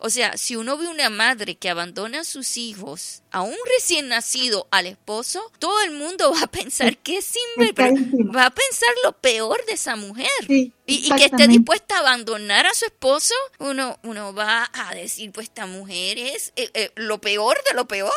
[0.05, 4.09] o sea, si uno ve una madre que abandona a sus hijos, a un recién
[4.09, 9.13] nacido, al esposo, todo el mundo va a pensar que es va a pensar lo
[9.13, 10.27] peor de esa mujer.
[10.49, 10.71] y,
[11.09, 15.67] que esté dispuesta a abandonar a su esposo, uno, uno va a decir, pues esta
[15.67, 18.11] mujer es eh, eh, lo peor de lo peor.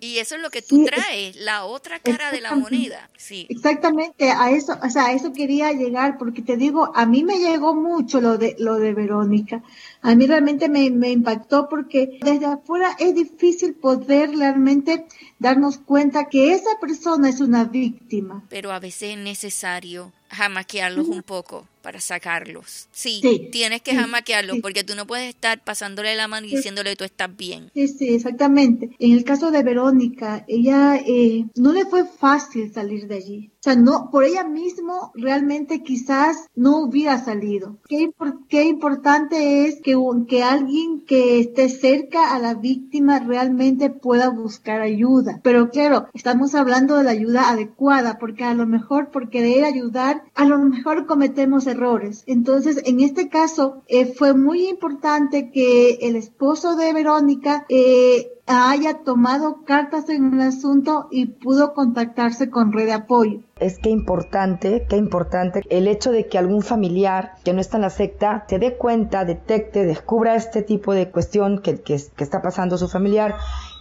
[0.00, 3.08] Y eso es lo que tú traes, la otra cara de la moneda.
[3.16, 3.46] Sí.
[3.48, 7.38] Exactamente, a eso, o sea, a eso quería llegar, porque te digo, a mí me
[7.38, 9.62] llegó mucho lo de, lo de Verónica
[10.02, 15.06] a mí realmente me, impactó porque desde afuera es difícil poder realmente
[15.38, 18.44] darnos cuenta que esa persona es una víctima.
[18.48, 22.88] Pero a veces es necesario jamaquearlos un poco para sacarlos.
[22.92, 23.20] Sí,
[23.50, 27.36] tienes que jamaquearlos porque tú no puedes estar pasándole la mano y diciéndole tú estás
[27.36, 27.70] bien.
[27.74, 28.90] Sí, sí, exactamente.
[28.98, 33.50] En el caso de Verónica, ella eh, no le fue fácil salir de allí.
[33.54, 37.78] O sea, no, por ella mismo realmente quizás no hubiera salido.
[37.88, 38.10] Qué,
[38.48, 39.96] qué importante es que,
[40.28, 45.40] que alguien que esté cerca a la víctima realmente pueda buscar ayuda.
[45.44, 50.21] Pero claro, estamos hablando de la ayuda adecuada porque a lo mejor por querer ayudar,
[50.34, 52.24] a lo mejor cometemos errores.
[52.26, 58.98] Entonces, en este caso, eh, fue muy importante que el esposo de Verónica eh, haya
[58.98, 63.40] tomado cartas en el asunto y pudo contactarse con red de apoyo.
[63.60, 67.82] Es que importante, qué importante el hecho de que algún familiar que no está en
[67.82, 72.42] la secta se dé cuenta, detecte, descubra este tipo de cuestión que, que, que está
[72.42, 73.36] pasando su familiar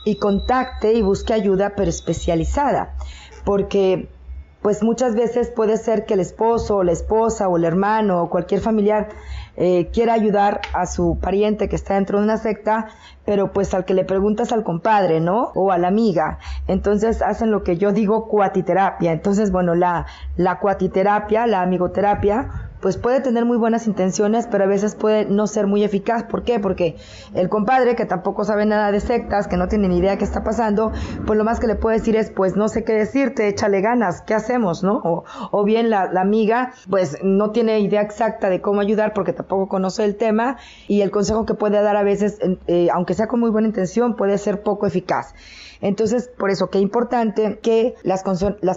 [0.05, 2.95] y contacte y busque ayuda pero especializada.
[3.43, 4.07] Porque
[4.62, 8.30] pues muchas veces puede ser que el esposo o la esposa o el hermano o
[8.30, 9.09] cualquier familiar
[9.57, 12.88] eh, quiera ayudar a su pariente que está dentro de una secta,
[13.26, 15.51] pero pues al que le preguntas al compadre, ¿no?
[15.55, 16.39] O a la amiga.
[16.68, 19.12] Entonces hacen lo que yo digo cuatiterapia.
[19.12, 20.05] Entonces, bueno, la,
[20.38, 25.47] la cuatiterapia, la amigoterapia, pues puede tener muy buenas intenciones, pero a veces puede no
[25.47, 26.23] ser muy eficaz.
[26.23, 26.59] ¿Por qué?
[26.59, 26.97] Porque
[27.34, 30.43] el compadre, que tampoco sabe nada de sectas, que no tiene ni idea qué está
[30.43, 30.91] pasando,
[31.25, 34.21] pues lo más que le puede decir es, pues no sé qué decirte, échale ganas,
[34.21, 34.84] ¿qué hacemos?
[34.84, 35.01] ¿No?
[35.03, 39.67] O, o bien la, amiga, pues no tiene idea exacta de cómo ayudar porque tampoco
[39.67, 40.57] conoce el tema
[40.88, 44.15] y el consejo que puede dar a veces, eh, aunque sea con muy buena intención,
[44.15, 45.34] puede ser poco eficaz.
[45.82, 48.23] Entonces, por eso qué importante que las,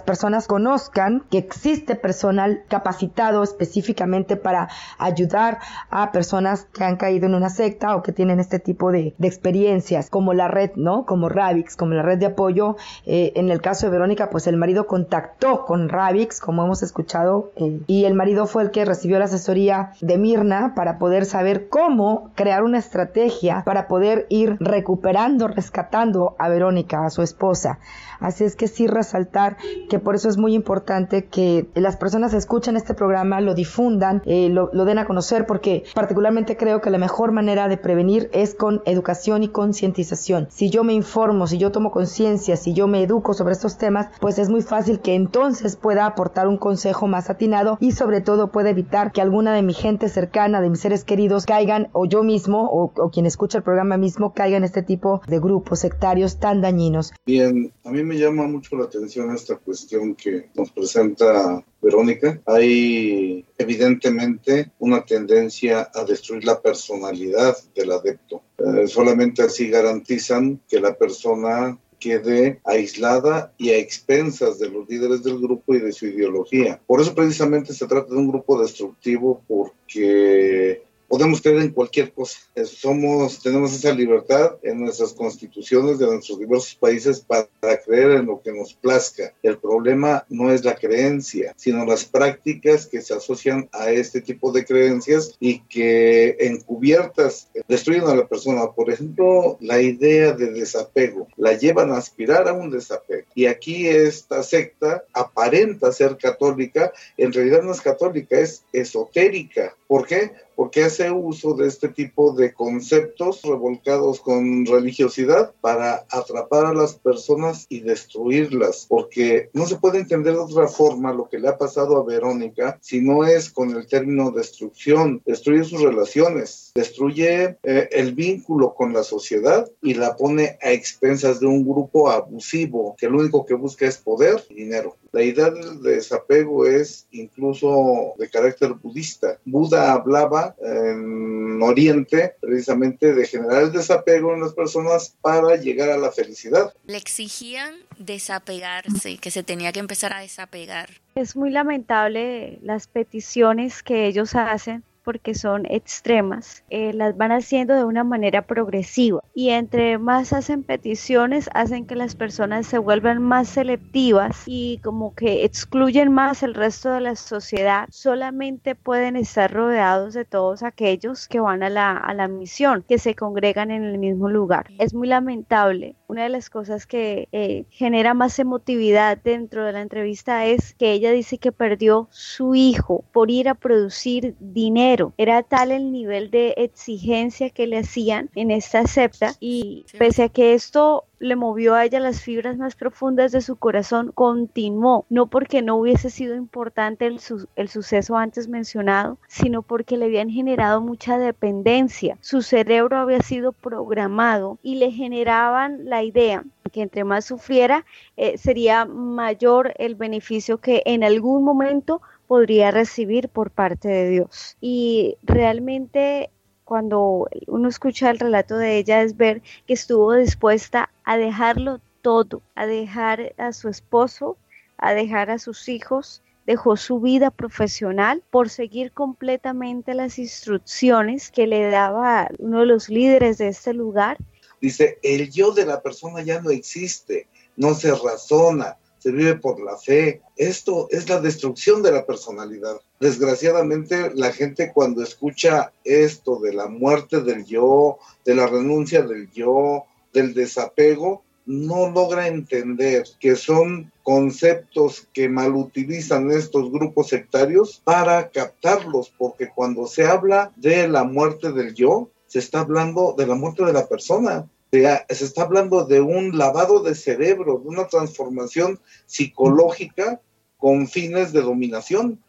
[0.03, 7.35] personas conozcan que existe personal capacitado específicamente para ayudar a personas que han caído en
[7.35, 11.05] una secta o que tienen este tipo de, experiencias, como la red, ¿no?
[11.05, 12.75] Como Ravix, como la red de apoyo.
[13.05, 17.51] Eh, en el caso de Verónica, pues el marido contactó con Ravix, como hemos escuchado,
[17.55, 21.69] eh, y el marido fue el que recibió la asesoría de Mirna para poder saber
[21.69, 27.79] cómo crear una estrategia para poder ir recuperando, rescatando a Verónica, a su esposa.
[28.19, 29.57] Así es que sí resaltar
[29.89, 34.49] que por eso es muy importante que las personas escuchen este programa, lo difundan, eh,
[34.49, 38.81] lo, den a conocer, porque particularmente creo que la mejor manera de prevenir es con
[38.85, 40.47] educación y concientización.
[40.49, 44.07] Si yo me informo, si yo tomo conciencia, si yo me educo sobre estos temas,
[44.19, 48.51] pues es muy fácil que entonces pueda aportar un consejo más atinado y sobre todo
[48.51, 52.23] pueda evitar que alguna de mi gente cercana, de mis seres queridos, caigan o yo
[52.23, 56.37] mismo o, o quien escucha el programa mismo caiga en este tipo de grupos sectarios
[56.37, 56.84] tan dañinos.
[57.25, 62.41] Bien, a mí me llama mucho la atención esta cuestión que nos presenta Verónica.
[62.45, 68.41] Hay evidentemente una tendencia a destruir la personalidad del adepto.
[68.57, 75.23] Eh, solamente así garantizan que la persona quede aislada y a expensas de los líderes
[75.23, 76.79] del grupo y de su ideología.
[76.85, 80.83] Por eso precisamente se trata de un grupo destructivo porque
[81.15, 82.37] podemos creer en cualquier cosa.
[82.65, 87.47] Somos, tenemos esa libertad en nuestras constituciones de nuestros diversos países para
[87.85, 89.31] creer en lo que nos plazca.
[89.41, 94.51] El problema no es la creencia, sino las prácticas que se asocian a este tipo
[94.51, 98.73] de creencias y que encubiertas destruyen a la persona.
[98.75, 103.25] Por ejemplo, la idea de desapego la llevan a aspirar a un desapego.
[103.35, 109.73] Y aquí esta secta aparenta ser católica, en realidad no es católica, es esotérica.
[109.87, 110.33] ¿Por qué?
[110.55, 116.95] Porque hace uso de este tipo de conceptos revolcados con religiosidad para atrapar a las
[116.95, 121.57] personas y destruirlas, porque no se puede entender de otra forma lo que le ha
[121.57, 127.89] pasado a Verónica si no es con el término destrucción, destruye sus relaciones, destruye eh,
[127.91, 133.09] el vínculo con la sociedad y la pone a expensas de un grupo abusivo que
[133.09, 134.95] lo único que busca es poder y dinero.
[135.11, 139.39] La idea del desapego es incluso de carácter budista.
[139.45, 145.97] Buda hablaba en Oriente precisamente de generar el desapego en las personas para llegar a
[145.97, 146.73] la felicidad.
[146.85, 150.89] Le exigían desapegarse, que se tenía que empezar a desapegar.
[151.15, 157.75] Es muy lamentable las peticiones que ellos hacen porque son extremas, eh, las van haciendo
[157.75, 163.21] de una manera progresiva y entre más hacen peticiones hacen que las personas se vuelvan
[163.21, 169.53] más selectivas y como que excluyen más el resto de la sociedad, solamente pueden estar
[169.53, 173.83] rodeados de todos aquellos que van a la, a la misión, que se congregan en
[173.83, 174.67] el mismo lugar.
[174.79, 175.95] Es muy lamentable.
[176.07, 180.93] Una de las cosas que eh, genera más emotividad dentro de la entrevista es que
[180.93, 186.31] ella dice que perdió su hijo por ir a producir dinero era tal el nivel
[186.31, 191.75] de exigencia que le hacían en esta septa y pese a que esto le movió
[191.75, 196.35] a ella las fibras más profundas de su corazón, continuó, no porque no hubiese sido
[196.35, 197.19] importante el,
[197.55, 202.17] el, suceso antes mencionado, sino porque le habían generado mucha dependencia.
[202.21, 207.85] Su cerebro había sido programado y le generaban la idea que entre más sufriera,
[208.17, 214.57] eh, sería mayor el beneficio que en algún momento podría recibir por parte de Dios.
[214.61, 216.29] Y realmente
[216.63, 222.41] cuando uno escucha el relato de ella es ver que estuvo dispuesta a dejarlo todo,
[222.55, 224.37] a dejar a su esposo,
[224.77, 231.47] a dejar a sus hijos, dejó su vida profesional por seguir completamente las instrucciones que
[231.47, 234.17] le daba uno de los líderes de este lugar.
[234.61, 239.61] Dice, el yo de la persona ya no existe, no se razona, se vive por
[239.61, 240.23] la fe.
[240.35, 242.81] Esto es la destrucción de la personalidad.
[242.99, 249.29] Desgraciadamente, la gente cuando escucha esto de la muerte del yo, de la renuncia del
[249.29, 258.31] yo, del desapego, no logra entender que son conceptos que malutilizan estos grupos sectarios para
[258.31, 263.35] captarlos, porque cuando se habla de la muerte del yo, se está hablando de la
[263.35, 264.47] muerte de la persona
[264.81, 270.21] se está hablando de un lavado de cerebro, de una transformación psicológica
[270.57, 272.19] con fines de dominación.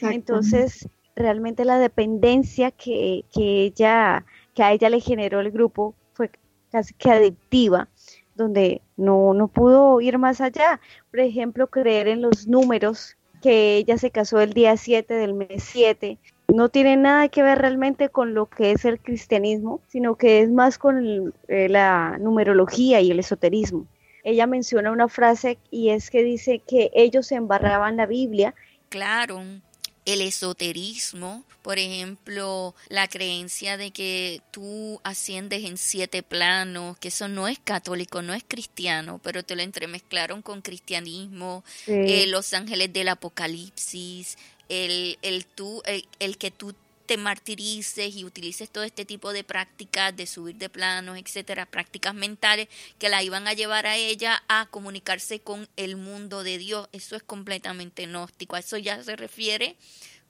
[0.00, 4.24] Entonces, realmente la dependencia que, ella,
[4.54, 6.30] que a ella le generó el grupo fue
[6.70, 7.88] casi que adictiva,
[8.34, 10.80] donde no, no pudo ir más allá.
[11.10, 15.64] Por ejemplo, creer en los números, que ella se casó el día 7 del mes
[15.64, 16.18] 7,
[16.48, 20.50] no tiene nada que ver realmente con lo que es el cristianismo, sino que es
[20.50, 23.86] más con eh, la numerología y el esoterismo.
[24.24, 28.54] Ella menciona una frase y es que dice que ellos embarraban la Biblia.
[28.88, 29.42] Claro,
[30.04, 37.28] el esoterismo, por ejemplo, la creencia de que tú asciendes en siete planos, que eso
[37.28, 42.92] no es católico, no es cristiano, pero te lo entremezclaron con cristianismo, eh, los ángeles
[42.92, 44.38] del apocalipsis,
[44.72, 45.82] el, el, tú,
[46.18, 50.70] el que tú te martirices y utilices todo este tipo de prácticas de subir de
[50.70, 52.68] planos, etcétera, prácticas mentales
[52.98, 56.88] que la iban a llevar a ella a comunicarse con el mundo de Dios.
[56.92, 58.56] Eso es completamente gnóstico.
[58.56, 59.76] A eso ya se refiere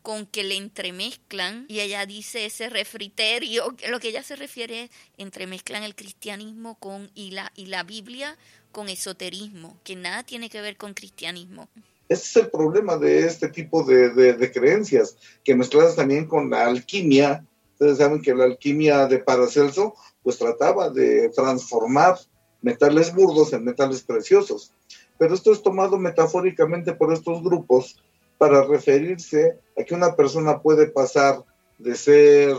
[0.03, 4.91] con que le entremezclan, y ella dice ese refriterio, lo que ella se refiere es
[5.17, 8.37] entremezclan el cristianismo con y la, y la Biblia
[8.73, 11.69] con esoterismo, que nada tiene que ver con cristianismo.
[12.09, 17.45] Ese es el problema de este tipo de, creencias, que mezcladas también con la alquimia.
[17.73, 22.19] Ustedes saben que la alquimia de Paracelso, pues trataba de transformar
[22.61, 24.73] metales burdos en metales preciosos.
[25.19, 28.03] Pero esto es tomado metafóricamente por estos grupos
[28.39, 31.45] para referirse a que una persona puede pasar
[31.79, 32.57] de ser,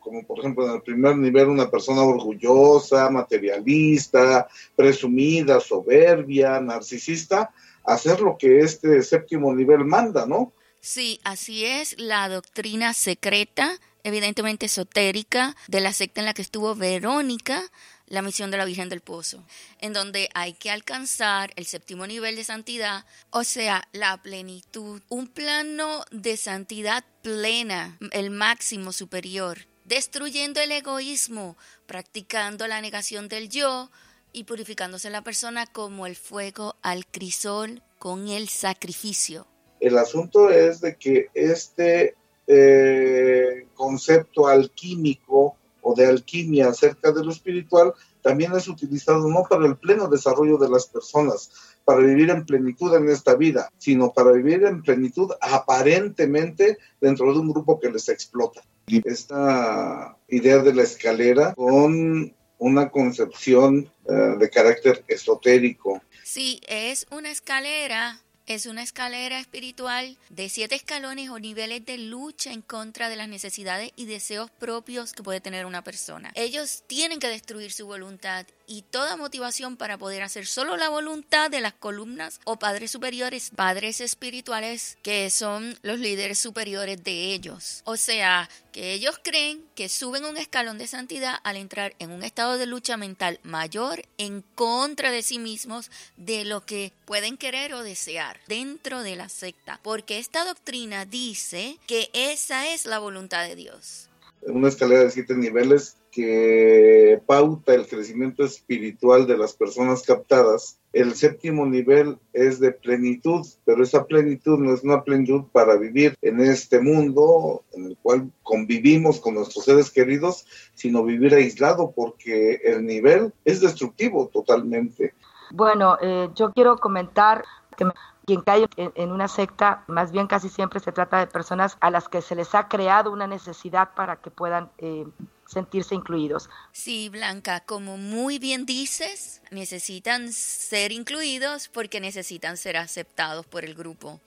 [0.00, 7.52] como por ejemplo en el primer nivel, una persona orgullosa, materialista, presumida, soberbia, narcisista,
[7.86, 10.52] hacer lo que este séptimo nivel manda, ¿no?
[10.80, 16.74] Sí, así es, la doctrina secreta, evidentemente esotérica, de la secta en la que estuvo
[16.74, 17.60] Verónica,
[18.06, 19.44] la misión de la Virgen del Pozo,
[19.80, 25.26] en donde hay que alcanzar el séptimo nivel de santidad, o sea, la plenitud, un
[25.26, 31.56] plano de santidad plena, el máximo superior, destruyendo el egoísmo,
[31.86, 33.90] practicando la negación del yo,
[34.36, 39.46] y purificándose la persona como el fuego al crisol con el sacrificio.
[39.80, 42.16] El asunto es de que este
[42.46, 49.66] eh, concepto alquímico o de alquimia acerca de lo espiritual también es utilizado no para
[49.66, 51.50] el pleno desarrollo de las personas,
[51.86, 57.38] para vivir en plenitud en esta vida, sino para vivir en plenitud aparentemente dentro de
[57.38, 58.60] un grupo que les explota.
[58.86, 66.02] Esta idea de la escalera con una concepción eh, de carácter esotérico.
[66.24, 72.52] Sí, es una escalera es una escalera espiritual de siete escalones o niveles de lucha
[72.52, 76.30] en contra de las necesidades y deseos propios que puede tener una persona.
[76.36, 81.50] Ellos tienen que destruir su voluntad y toda motivación para poder hacer solo la voluntad
[81.50, 87.82] de las columnas o padres superiores, padres espirituales que son los líderes superiores de ellos.
[87.84, 92.22] O sea, que ellos creen que suben un escalón de santidad al entrar en un
[92.22, 97.72] estado de lucha mental mayor en contra de sí mismos de lo que pueden querer
[97.72, 103.48] o desear dentro de la secta, porque esta doctrina dice que esa es la voluntad
[103.48, 104.10] de Dios.
[104.46, 110.78] Una escalera de siete niveles que pauta el crecimiento espiritual de las personas captadas.
[110.92, 116.14] El séptimo nivel es de plenitud, pero esa plenitud no es una plenitud para vivir
[116.22, 122.60] en este mundo en el cual convivimos con nuestros seres queridos, sino vivir aislado porque
[122.64, 125.12] el nivel es destructivo totalmente.
[125.50, 127.44] Bueno, eh, yo quiero comentar
[127.76, 127.84] que
[128.26, 132.08] quien cae en, una secta, más bien casi siempre se trata de personas a las
[132.08, 135.06] que se les ha creado una necesidad para que puedan eh,
[135.46, 136.50] sentirse incluidos.
[136.72, 143.74] Sí, Blanca, como muy bien dices, necesitan ser incluidos porque necesitan ser aceptados por el
[143.74, 144.20] grupo.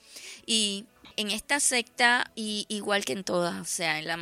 [0.46, 0.86] Y
[1.20, 4.18] en esta secta, y igual que en todas, o sea, en, la,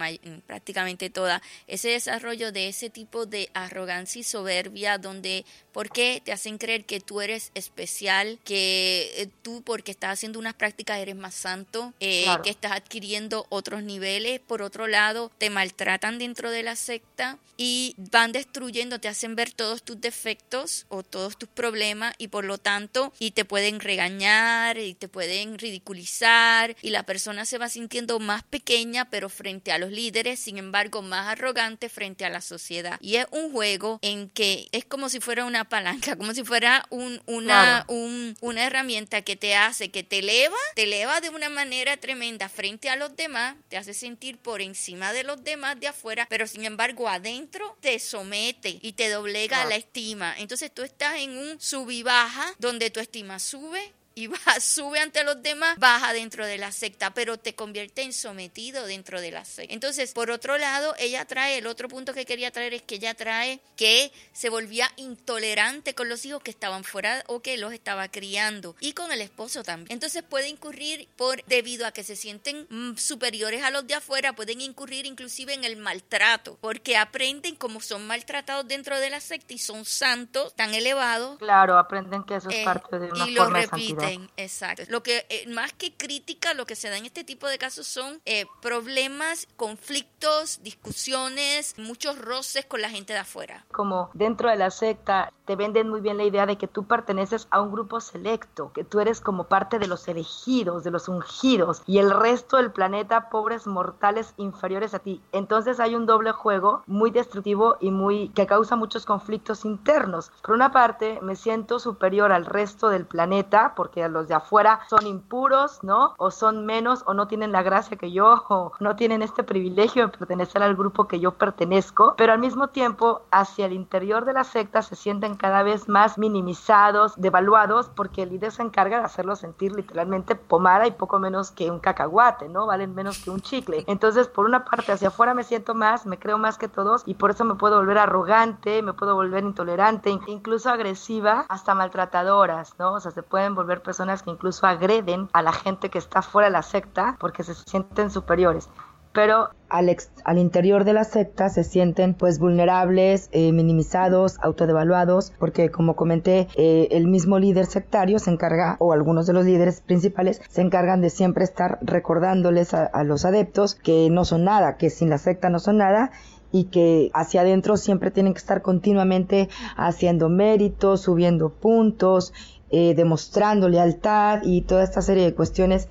[0.47, 6.31] prácticamente todas, ese desarrollo de ese tipo de arrogancia y soberbia donde, ¿por qué te
[6.31, 11.15] hacen creer que tú eres especial, que eh, tú porque estás haciendo unas prácticas eres
[11.15, 16.63] más santo, eh, que estás adquiriendo otros niveles, por otro lado, te maltratan dentro de
[16.63, 22.15] la secta y van destruyendo, te hacen ver todos tus defectos o todos tus problemas
[22.17, 27.45] y por lo tanto, y te pueden regañar y te pueden ridiculizar y la persona
[27.45, 32.23] se va sintiendo más pequeña, pero frente a los líderes, sin embargo, más arrogante frente
[32.23, 32.97] a la sociedad.
[33.01, 36.85] Y es un juego en que es como si fuera una palanca, como si fuera
[36.89, 41.97] un, una, una herramienta que te hace, que te eleva, te eleva de una manera
[41.97, 46.25] tremenda frente a los demás, te hace sentir por encima de los demás de afuera,
[46.29, 50.35] pero sin embargo adentro te somete y te doblega la estima.
[50.38, 54.28] Entonces tú estás en un sub y baja donde tu estima sube y
[54.59, 59.22] sube ante los demás, baja dentro de la secta, pero te convierte en sometido dentro
[59.22, 59.72] de la secta.
[59.72, 63.13] Entonces, por otro lado, ella trae, el otro punto que quería traer es que ella
[63.13, 68.09] trae que se volvía intolerante con los hijos que estaban fuera o que los estaba
[68.09, 69.91] criando y con el esposo también.
[69.91, 74.34] Entonces puede incurrir por, debido a que se sienten mm, superiores a los de afuera,
[74.34, 79.53] pueden incurrir inclusive en el maltrato, porque aprenden como son maltratados dentro de la secta
[79.53, 81.38] y son santos tan elevados.
[81.38, 84.84] Claro, aprenden que eso es eh, parte de una forma de santidad orden, exacto.
[84.89, 87.88] Lo que eh, más que crítica, lo que se da en este tipo de casos
[87.88, 93.66] son eh, problemas, conflictos, discusiones, muchos roces con la gente de afuera.
[93.72, 97.47] Como dentro de la secta te venden muy bien la idea de que tú perteneces
[97.51, 101.82] a un grupo selecto, que tú eres como parte de los elegidos, de los ungidos,
[101.86, 105.22] y el resto del planeta, pobres mortales inferiores a ti.
[105.32, 110.32] Entonces hay un doble juego muy destructivo y muy que causa muchos conflictos internos.
[110.41, 115.07] Por una parte, me siento superior al resto del planeta porque los de afuera son
[115.07, 116.13] impuros, ¿no?
[116.17, 120.05] O son menos o no tienen la gracia que yo o no tienen este privilegio
[120.05, 124.33] de pertenecer al grupo que yo pertenezco, pero al mismo tiempo hacia el interior de
[124.33, 129.05] la secta se sienten cada vez más minimizados, devaluados, porque el líder se encarga de
[129.05, 132.65] hacerlos sentir literalmente pomada y poco menos que un cacahuate, ¿no?
[132.65, 133.83] Valen menos que un chicle.
[133.87, 137.15] Entonces, por una parte, hacia afuera me siento más, me creo más que todos y
[137.15, 142.93] por eso me puedo volver arrogante, me puedo volver intolerante, incluso agresiva, hasta maltratadoras, ¿no?
[142.93, 146.47] O sea, se pueden volver personas que incluso agreden a la gente que está fuera
[146.47, 148.69] de la secta porque se sienten superiores.
[149.13, 155.71] Pero al, al, interior de la secta se sienten pues vulnerables, eh, minimizados, autodevaluados, porque
[155.71, 160.39] como comenté, eh, el mismo líder sectario se encarga, o algunos de los líderes principales,
[160.49, 164.91] se encargan de siempre estar recordándoles a, a los adeptos que no son nada, que
[164.91, 166.11] sin la secta no son nada
[166.51, 172.34] y que hacia adentro siempre tienen que estar continuamente haciendo méritos, subiendo puntos,
[172.70, 175.88] eh, demostrando lealtad y toda esta serie de cuestiones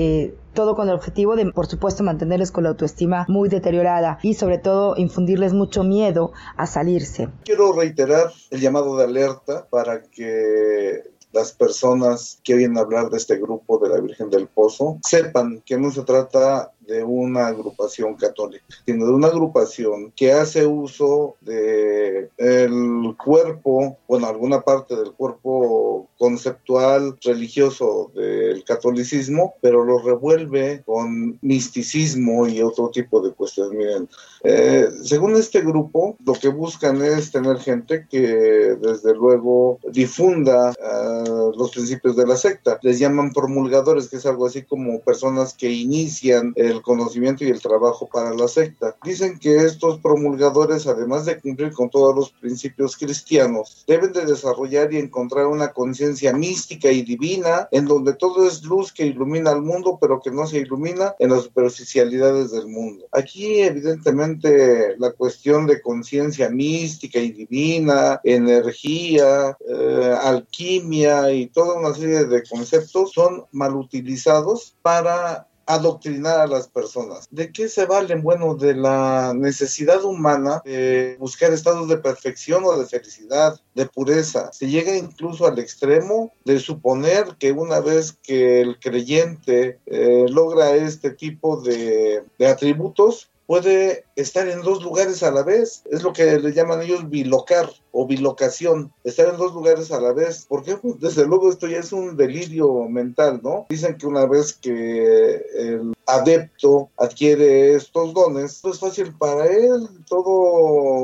[0.00, 4.34] eh, todo con el objetivo de, por supuesto, mantenerles con la autoestima muy deteriorada y
[4.34, 7.28] sobre todo infundirles mucho miedo a salirse.
[7.44, 11.02] Quiero reiterar el llamado de alerta para que
[11.32, 15.76] las personas que oyen hablar de este grupo de la Virgen del Pozo sepan que
[15.76, 22.30] no se trata de una agrupación católica, sino de una agrupación que hace uso de
[22.38, 31.38] el cuerpo, bueno, alguna parte del cuerpo conceptual religioso del catolicismo, pero lo revuelve con
[31.42, 33.78] misticismo y otro tipo de cuestiones.
[33.78, 34.08] Miren,
[34.42, 41.52] eh, según este grupo, lo que buscan es tener gente que desde luego difunda uh,
[41.56, 42.78] los principios de la secta.
[42.82, 47.60] Les llaman promulgadores, que es algo así como personas que inician el conocimiento y el
[47.60, 48.96] trabajo para la secta.
[49.04, 54.92] Dicen que estos promulgadores, además de cumplir con todos los principios cristianos, deben de desarrollar
[54.92, 59.62] y encontrar una conciencia mística y divina en donde todo es luz que ilumina al
[59.62, 63.06] mundo, pero que no se ilumina en las superficialidades del mundo.
[63.12, 71.94] Aquí, evidentemente, la cuestión de conciencia mística y divina, energía, eh, alquimia y toda una
[71.94, 77.28] serie de conceptos son mal utilizados para adoctrinar a las personas.
[77.30, 78.22] ¿De qué se valen?
[78.22, 84.50] Bueno, de la necesidad humana de buscar estados de perfección o de felicidad, de pureza.
[84.52, 90.74] Se llega incluso al extremo de suponer que una vez que el creyente eh, logra
[90.74, 95.82] este tipo de, de atributos, puede estar en dos lugares a la vez.
[95.90, 100.12] Es lo que le llaman ellos bilocar o bilocación, estar en dos lugares a la
[100.12, 100.44] vez.
[100.46, 103.64] Porque pues desde luego esto ya es un delirio mental, ¿no?
[103.70, 109.88] Dicen que una vez que el adepto adquiere estos dones, pues es fácil para él,
[110.06, 110.97] todo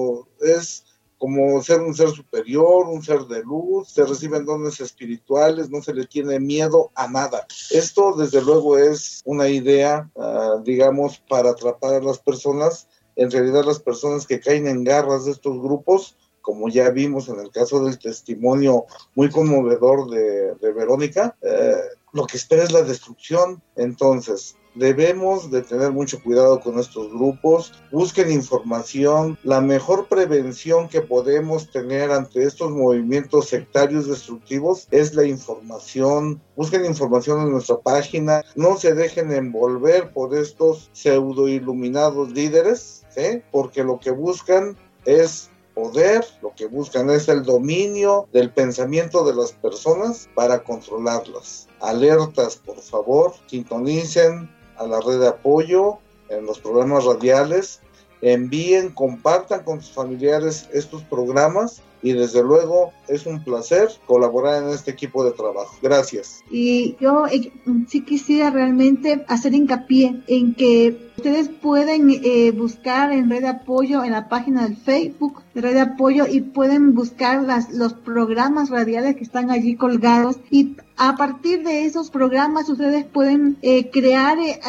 [1.25, 5.95] como ser un ser superior, un ser de luz, se reciben dones espirituales, no se
[5.95, 7.47] le tiene miedo a nada.
[7.71, 12.89] Esto desde luego es una idea, uh, digamos, para atrapar a las personas.
[13.17, 17.41] En realidad las personas que caen en garras de estos grupos, como ya vimos en
[17.41, 21.75] el caso del testimonio muy conmovedor de, de Verónica, eh,
[22.15, 23.63] lo que espera es la destrucción.
[23.77, 31.01] Entonces, debemos de tener mucho cuidado con estos grupos, busquen información, la mejor prevención que
[31.01, 38.43] podemos tener ante estos movimientos sectarios destructivos es la información, busquen información en nuestra página,
[38.57, 43.05] no se dejen envolver por estos pseudo iluminados líderes,
[43.53, 49.35] porque lo que buscan es poder, lo que buscan es el dominio del pensamiento de
[49.35, 51.69] las personas para controlarlas.
[51.81, 55.99] Alertas, por favor, sintonicen a la red de apoyo
[56.29, 57.81] en los programas radiales,
[58.23, 64.69] envíen, compartan con sus familiares estos programas y desde luego es un placer colaborar en
[64.69, 65.75] este equipo de trabajo.
[65.83, 66.43] Gracias.
[66.51, 67.51] Y yo eh,
[67.89, 74.03] sí quisiera realmente hacer hincapié en que Ustedes pueden eh, buscar en Red de Apoyo
[74.03, 79.15] en la página del Facebook de Red de Apoyo y pueden buscar los programas radiales
[79.15, 84.61] que están allí colgados y a partir de esos programas ustedes pueden eh, crear eh,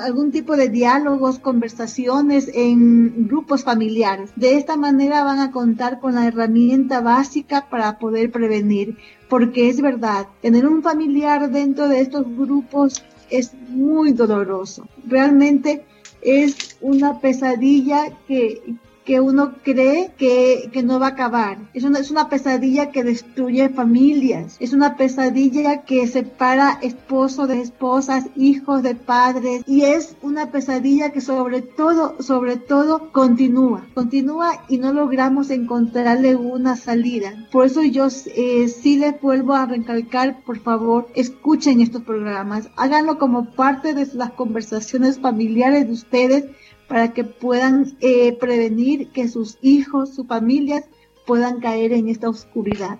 [0.00, 4.30] algún tipo de diálogos, conversaciones en grupos familiares.
[4.34, 8.96] De esta manera van a contar con la herramienta básica para poder prevenir,
[9.28, 14.86] porque es verdad, tener un familiar dentro de estos grupos es muy doloroso.
[15.06, 15.84] Realmente
[16.22, 18.62] es una pesadilla que,
[19.04, 21.58] que uno cree que, que, no va a acabar.
[21.74, 24.56] Es una, es una pesadilla que destruye familias.
[24.60, 29.62] Es una pesadilla que separa esposo de esposas, hijos de padres.
[29.66, 33.84] Y es una pesadilla que sobre todo, sobre todo, continúa.
[33.94, 37.48] Continúa y no logramos encontrarle una salida.
[37.50, 42.70] Por eso yo eh, sí les vuelvo a recalcar, por favor, escuchen estos programas.
[42.76, 46.44] Háganlo como parte de las conversaciones familiares de ustedes
[46.88, 50.84] para que puedan eh, prevenir que sus hijos, sus familias
[51.26, 52.98] puedan caer en esta oscuridad.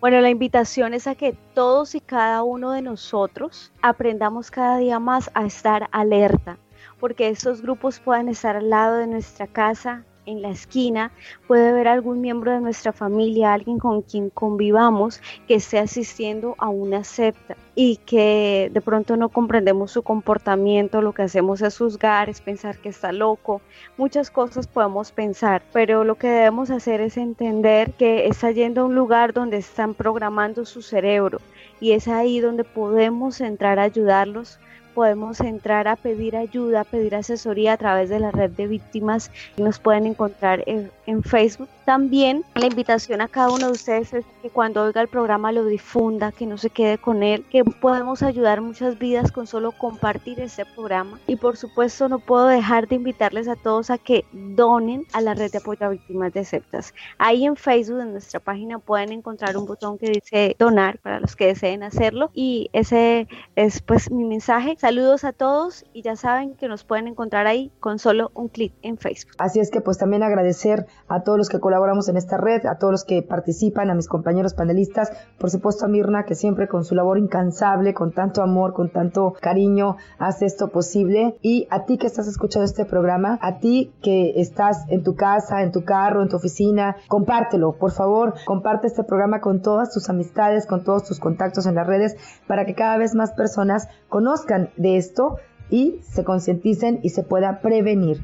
[0.00, 4.98] Bueno, la invitación es a que todos y cada uno de nosotros aprendamos cada día
[4.98, 6.58] más a estar alerta,
[6.98, 11.12] porque estos grupos puedan estar al lado de nuestra casa, en la esquina,
[11.46, 16.68] puede haber algún miembro de nuestra familia, alguien con quien convivamos, que esté asistiendo a
[16.68, 22.28] una secta y que de pronto no comprendemos su comportamiento, lo que hacemos es juzgar,
[22.28, 23.60] es pensar que está loco,
[23.96, 28.84] muchas cosas podemos pensar, pero lo que debemos hacer es entender que está yendo a
[28.84, 31.38] un lugar donde están programando su cerebro
[31.80, 34.58] y es ahí donde podemos entrar a ayudarlos
[34.90, 39.62] podemos entrar a pedir ayuda, pedir asesoría a través de la red de víctimas que
[39.62, 40.90] nos pueden encontrar en,
[41.24, 41.68] Facebook.
[41.84, 45.64] También la invitación a cada uno de ustedes es que cuando oiga el programa lo
[45.64, 50.38] difunda, que no se quede con él, que podemos ayudar muchas vidas con solo compartir
[50.38, 51.18] este programa.
[51.26, 55.34] Y por supuesto no puedo dejar de invitarles a todos a que donen a la
[55.34, 56.94] red de apoyo a víctimas de septas.
[57.18, 61.34] Ahí en Facebook, en nuestra página, pueden encontrar un botón que dice donar para los
[61.34, 62.30] que deseen hacerlo.
[62.34, 63.26] Y ese
[63.56, 67.70] es pues mi mensaje Saludos a todos y ya saben que nos pueden encontrar ahí
[67.80, 69.32] con solo un clic en Facebook.
[69.36, 72.78] Así es que pues también agradecer a todos los que colaboramos en esta red, a
[72.78, 76.86] todos los que participan, a mis compañeros panelistas, por supuesto a Mirna que siempre con
[76.86, 81.98] su labor incansable, con tanto amor, con tanto cariño hace esto posible y a ti
[81.98, 86.22] que estás escuchando este programa, a ti que estás en tu casa, en tu carro,
[86.22, 91.04] en tu oficina, compártelo, por favor, comparte este programa con todas tus amistades, con todos
[91.04, 92.16] tus contactos en las redes
[92.46, 95.38] para que cada vez más personas conozcan de esto
[95.70, 98.20] y se concienticen y se pueda prevenir.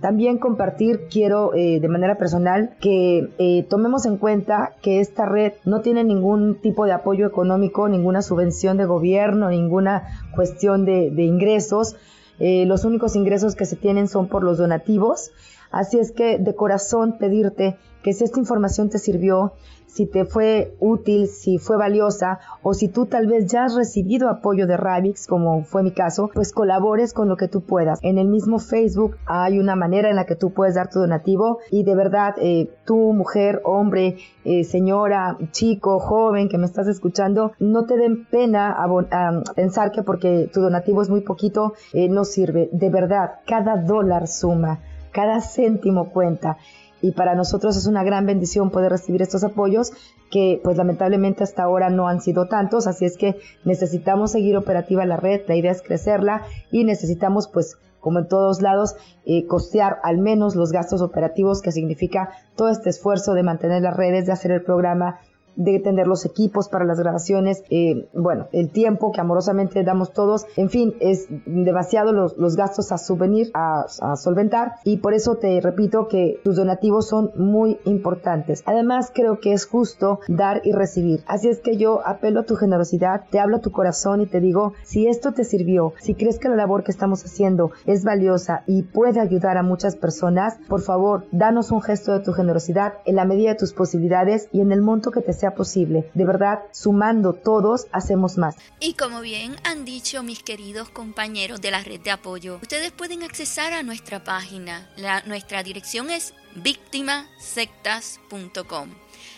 [0.00, 5.54] También compartir, quiero eh, de manera personal que eh, tomemos en cuenta que esta red
[5.64, 10.04] no tiene ningún tipo de apoyo económico, ninguna subvención de gobierno, ninguna
[10.36, 11.96] cuestión de, ingresos.
[12.38, 15.32] Eh, los únicos ingresos que se tienen son por los donativos.
[15.70, 19.52] Así es que de corazón pedirte que si esta información te sirvió,
[19.88, 24.28] si te fue útil, si fue valiosa o si tú tal vez ya has recibido
[24.28, 27.98] apoyo de Rabix, como fue mi caso, pues colabores con lo que tú puedas.
[28.02, 31.58] En el mismo Facebook hay una manera en la que tú puedes dar tu donativo
[31.70, 37.52] y de verdad eh, tú, mujer, hombre, eh, señora, chico, joven que me estás escuchando,
[37.58, 42.24] no te den pena a, pensar que porque tu donativo es muy poquito, eh, no
[42.24, 42.68] sirve.
[42.72, 44.80] De verdad, cada dólar suma,
[45.18, 46.58] cada céntimo cuenta.
[47.02, 49.92] Y para nosotros es una gran bendición poder recibir estos apoyos
[50.30, 55.04] que pues lamentablemente hasta ahora no han sido tantos, así es que necesitamos seguir operativa
[55.06, 58.94] la red, la idea es crecerla y necesitamos pues como en todos lados,
[59.26, 63.96] eh, costear al menos los gastos operativos que significa todo este esfuerzo de mantener las
[63.96, 65.18] redes, de hacer el programa,
[65.58, 70.46] de tener los equipos para las grabaciones, eh, bueno, el tiempo que amorosamente damos todos,
[70.56, 75.34] en fin, es demasiado los, los gastos a subvenir, a, a, solventar y por eso
[75.34, 78.62] te repito que tus donativos son muy importantes.
[78.66, 81.24] Además, creo que es justo dar y recibir.
[81.26, 84.40] Así es que yo apelo a tu generosidad, te hablo a tu corazón y te
[84.40, 88.62] digo, si esto te sirvió, si crees que la labor que estamos haciendo es valiosa
[88.66, 93.16] y puede ayudar a muchas personas, por favor, danos un gesto de tu generosidad en
[93.16, 96.10] la medida de tus posibilidades y en el monto que te sea posible.
[96.14, 98.56] De verdad, sumando todos, hacemos más.
[98.80, 103.22] Y como bien han dicho mis queridos compañeros de la red de apoyo, ustedes pueden
[103.22, 104.88] accesar a nuestra página.
[104.96, 108.90] La, nuestra dirección es victimasectas.com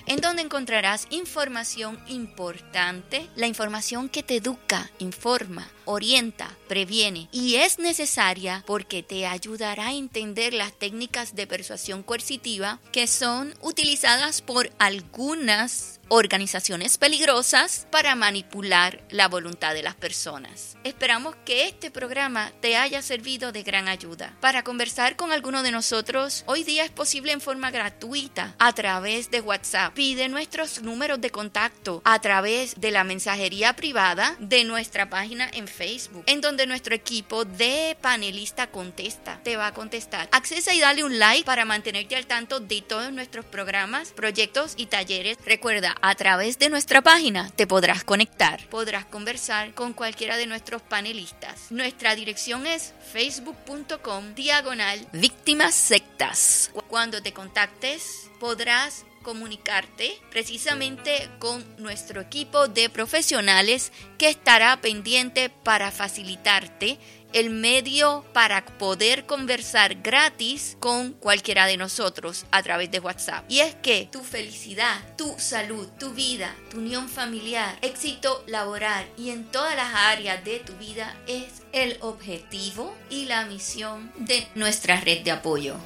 [0.07, 7.79] en donde encontrarás información importante, la información que te educa, informa, orienta, previene y es
[7.79, 14.71] necesaria porque te ayudará a entender las técnicas de persuasión coercitiva que son utilizadas por
[14.79, 20.77] algunas organizaciones peligrosas para manipular la voluntad de las personas.
[20.83, 24.35] Esperamos que este programa te haya servido de gran ayuda.
[24.41, 29.31] Para conversar con alguno de nosotros, hoy día es posible en forma gratuita a través
[29.31, 29.95] de WhatsApp.
[29.95, 35.69] Pide nuestros números de contacto a través de la mensajería privada de nuestra página en
[35.69, 40.29] Facebook, en donde nuestro equipo de panelista contesta, te va a contestar.
[40.33, 44.87] Accesa y dale un like para mantenerte al tanto de todos nuestros programas, proyectos y
[44.87, 45.39] talleres.
[45.45, 50.82] Recuerda, a través de nuestra página te podrás conectar, podrás conversar con cualquiera de nuestros
[50.82, 51.70] panelistas.
[51.70, 56.70] Nuestra dirección es facebook.com diagonal víctimas sectas.
[56.88, 65.90] Cuando te contactes podrás comunicarte precisamente con nuestro equipo de profesionales que estará pendiente para
[65.90, 66.98] facilitarte
[67.33, 73.45] el medio para poder conversar gratis con cualquiera de nosotros a través de WhatsApp.
[73.49, 79.31] Y es que tu felicidad, tu salud, tu vida, tu unión familiar, éxito laboral y
[79.31, 85.01] en todas las áreas de tu vida es el objetivo y la misión de nuestra
[85.01, 85.76] red de apoyo.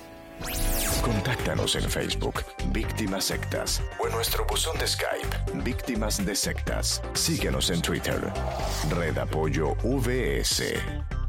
[1.02, 2.42] Contáctanos en Facebook,
[2.72, 7.02] Víctimas Sectas, o en nuestro buzón de Skype, Víctimas de Sectas.
[7.12, 8.32] Síguenos en Twitter,
[8.90, 11.23] Red Apoyo VS.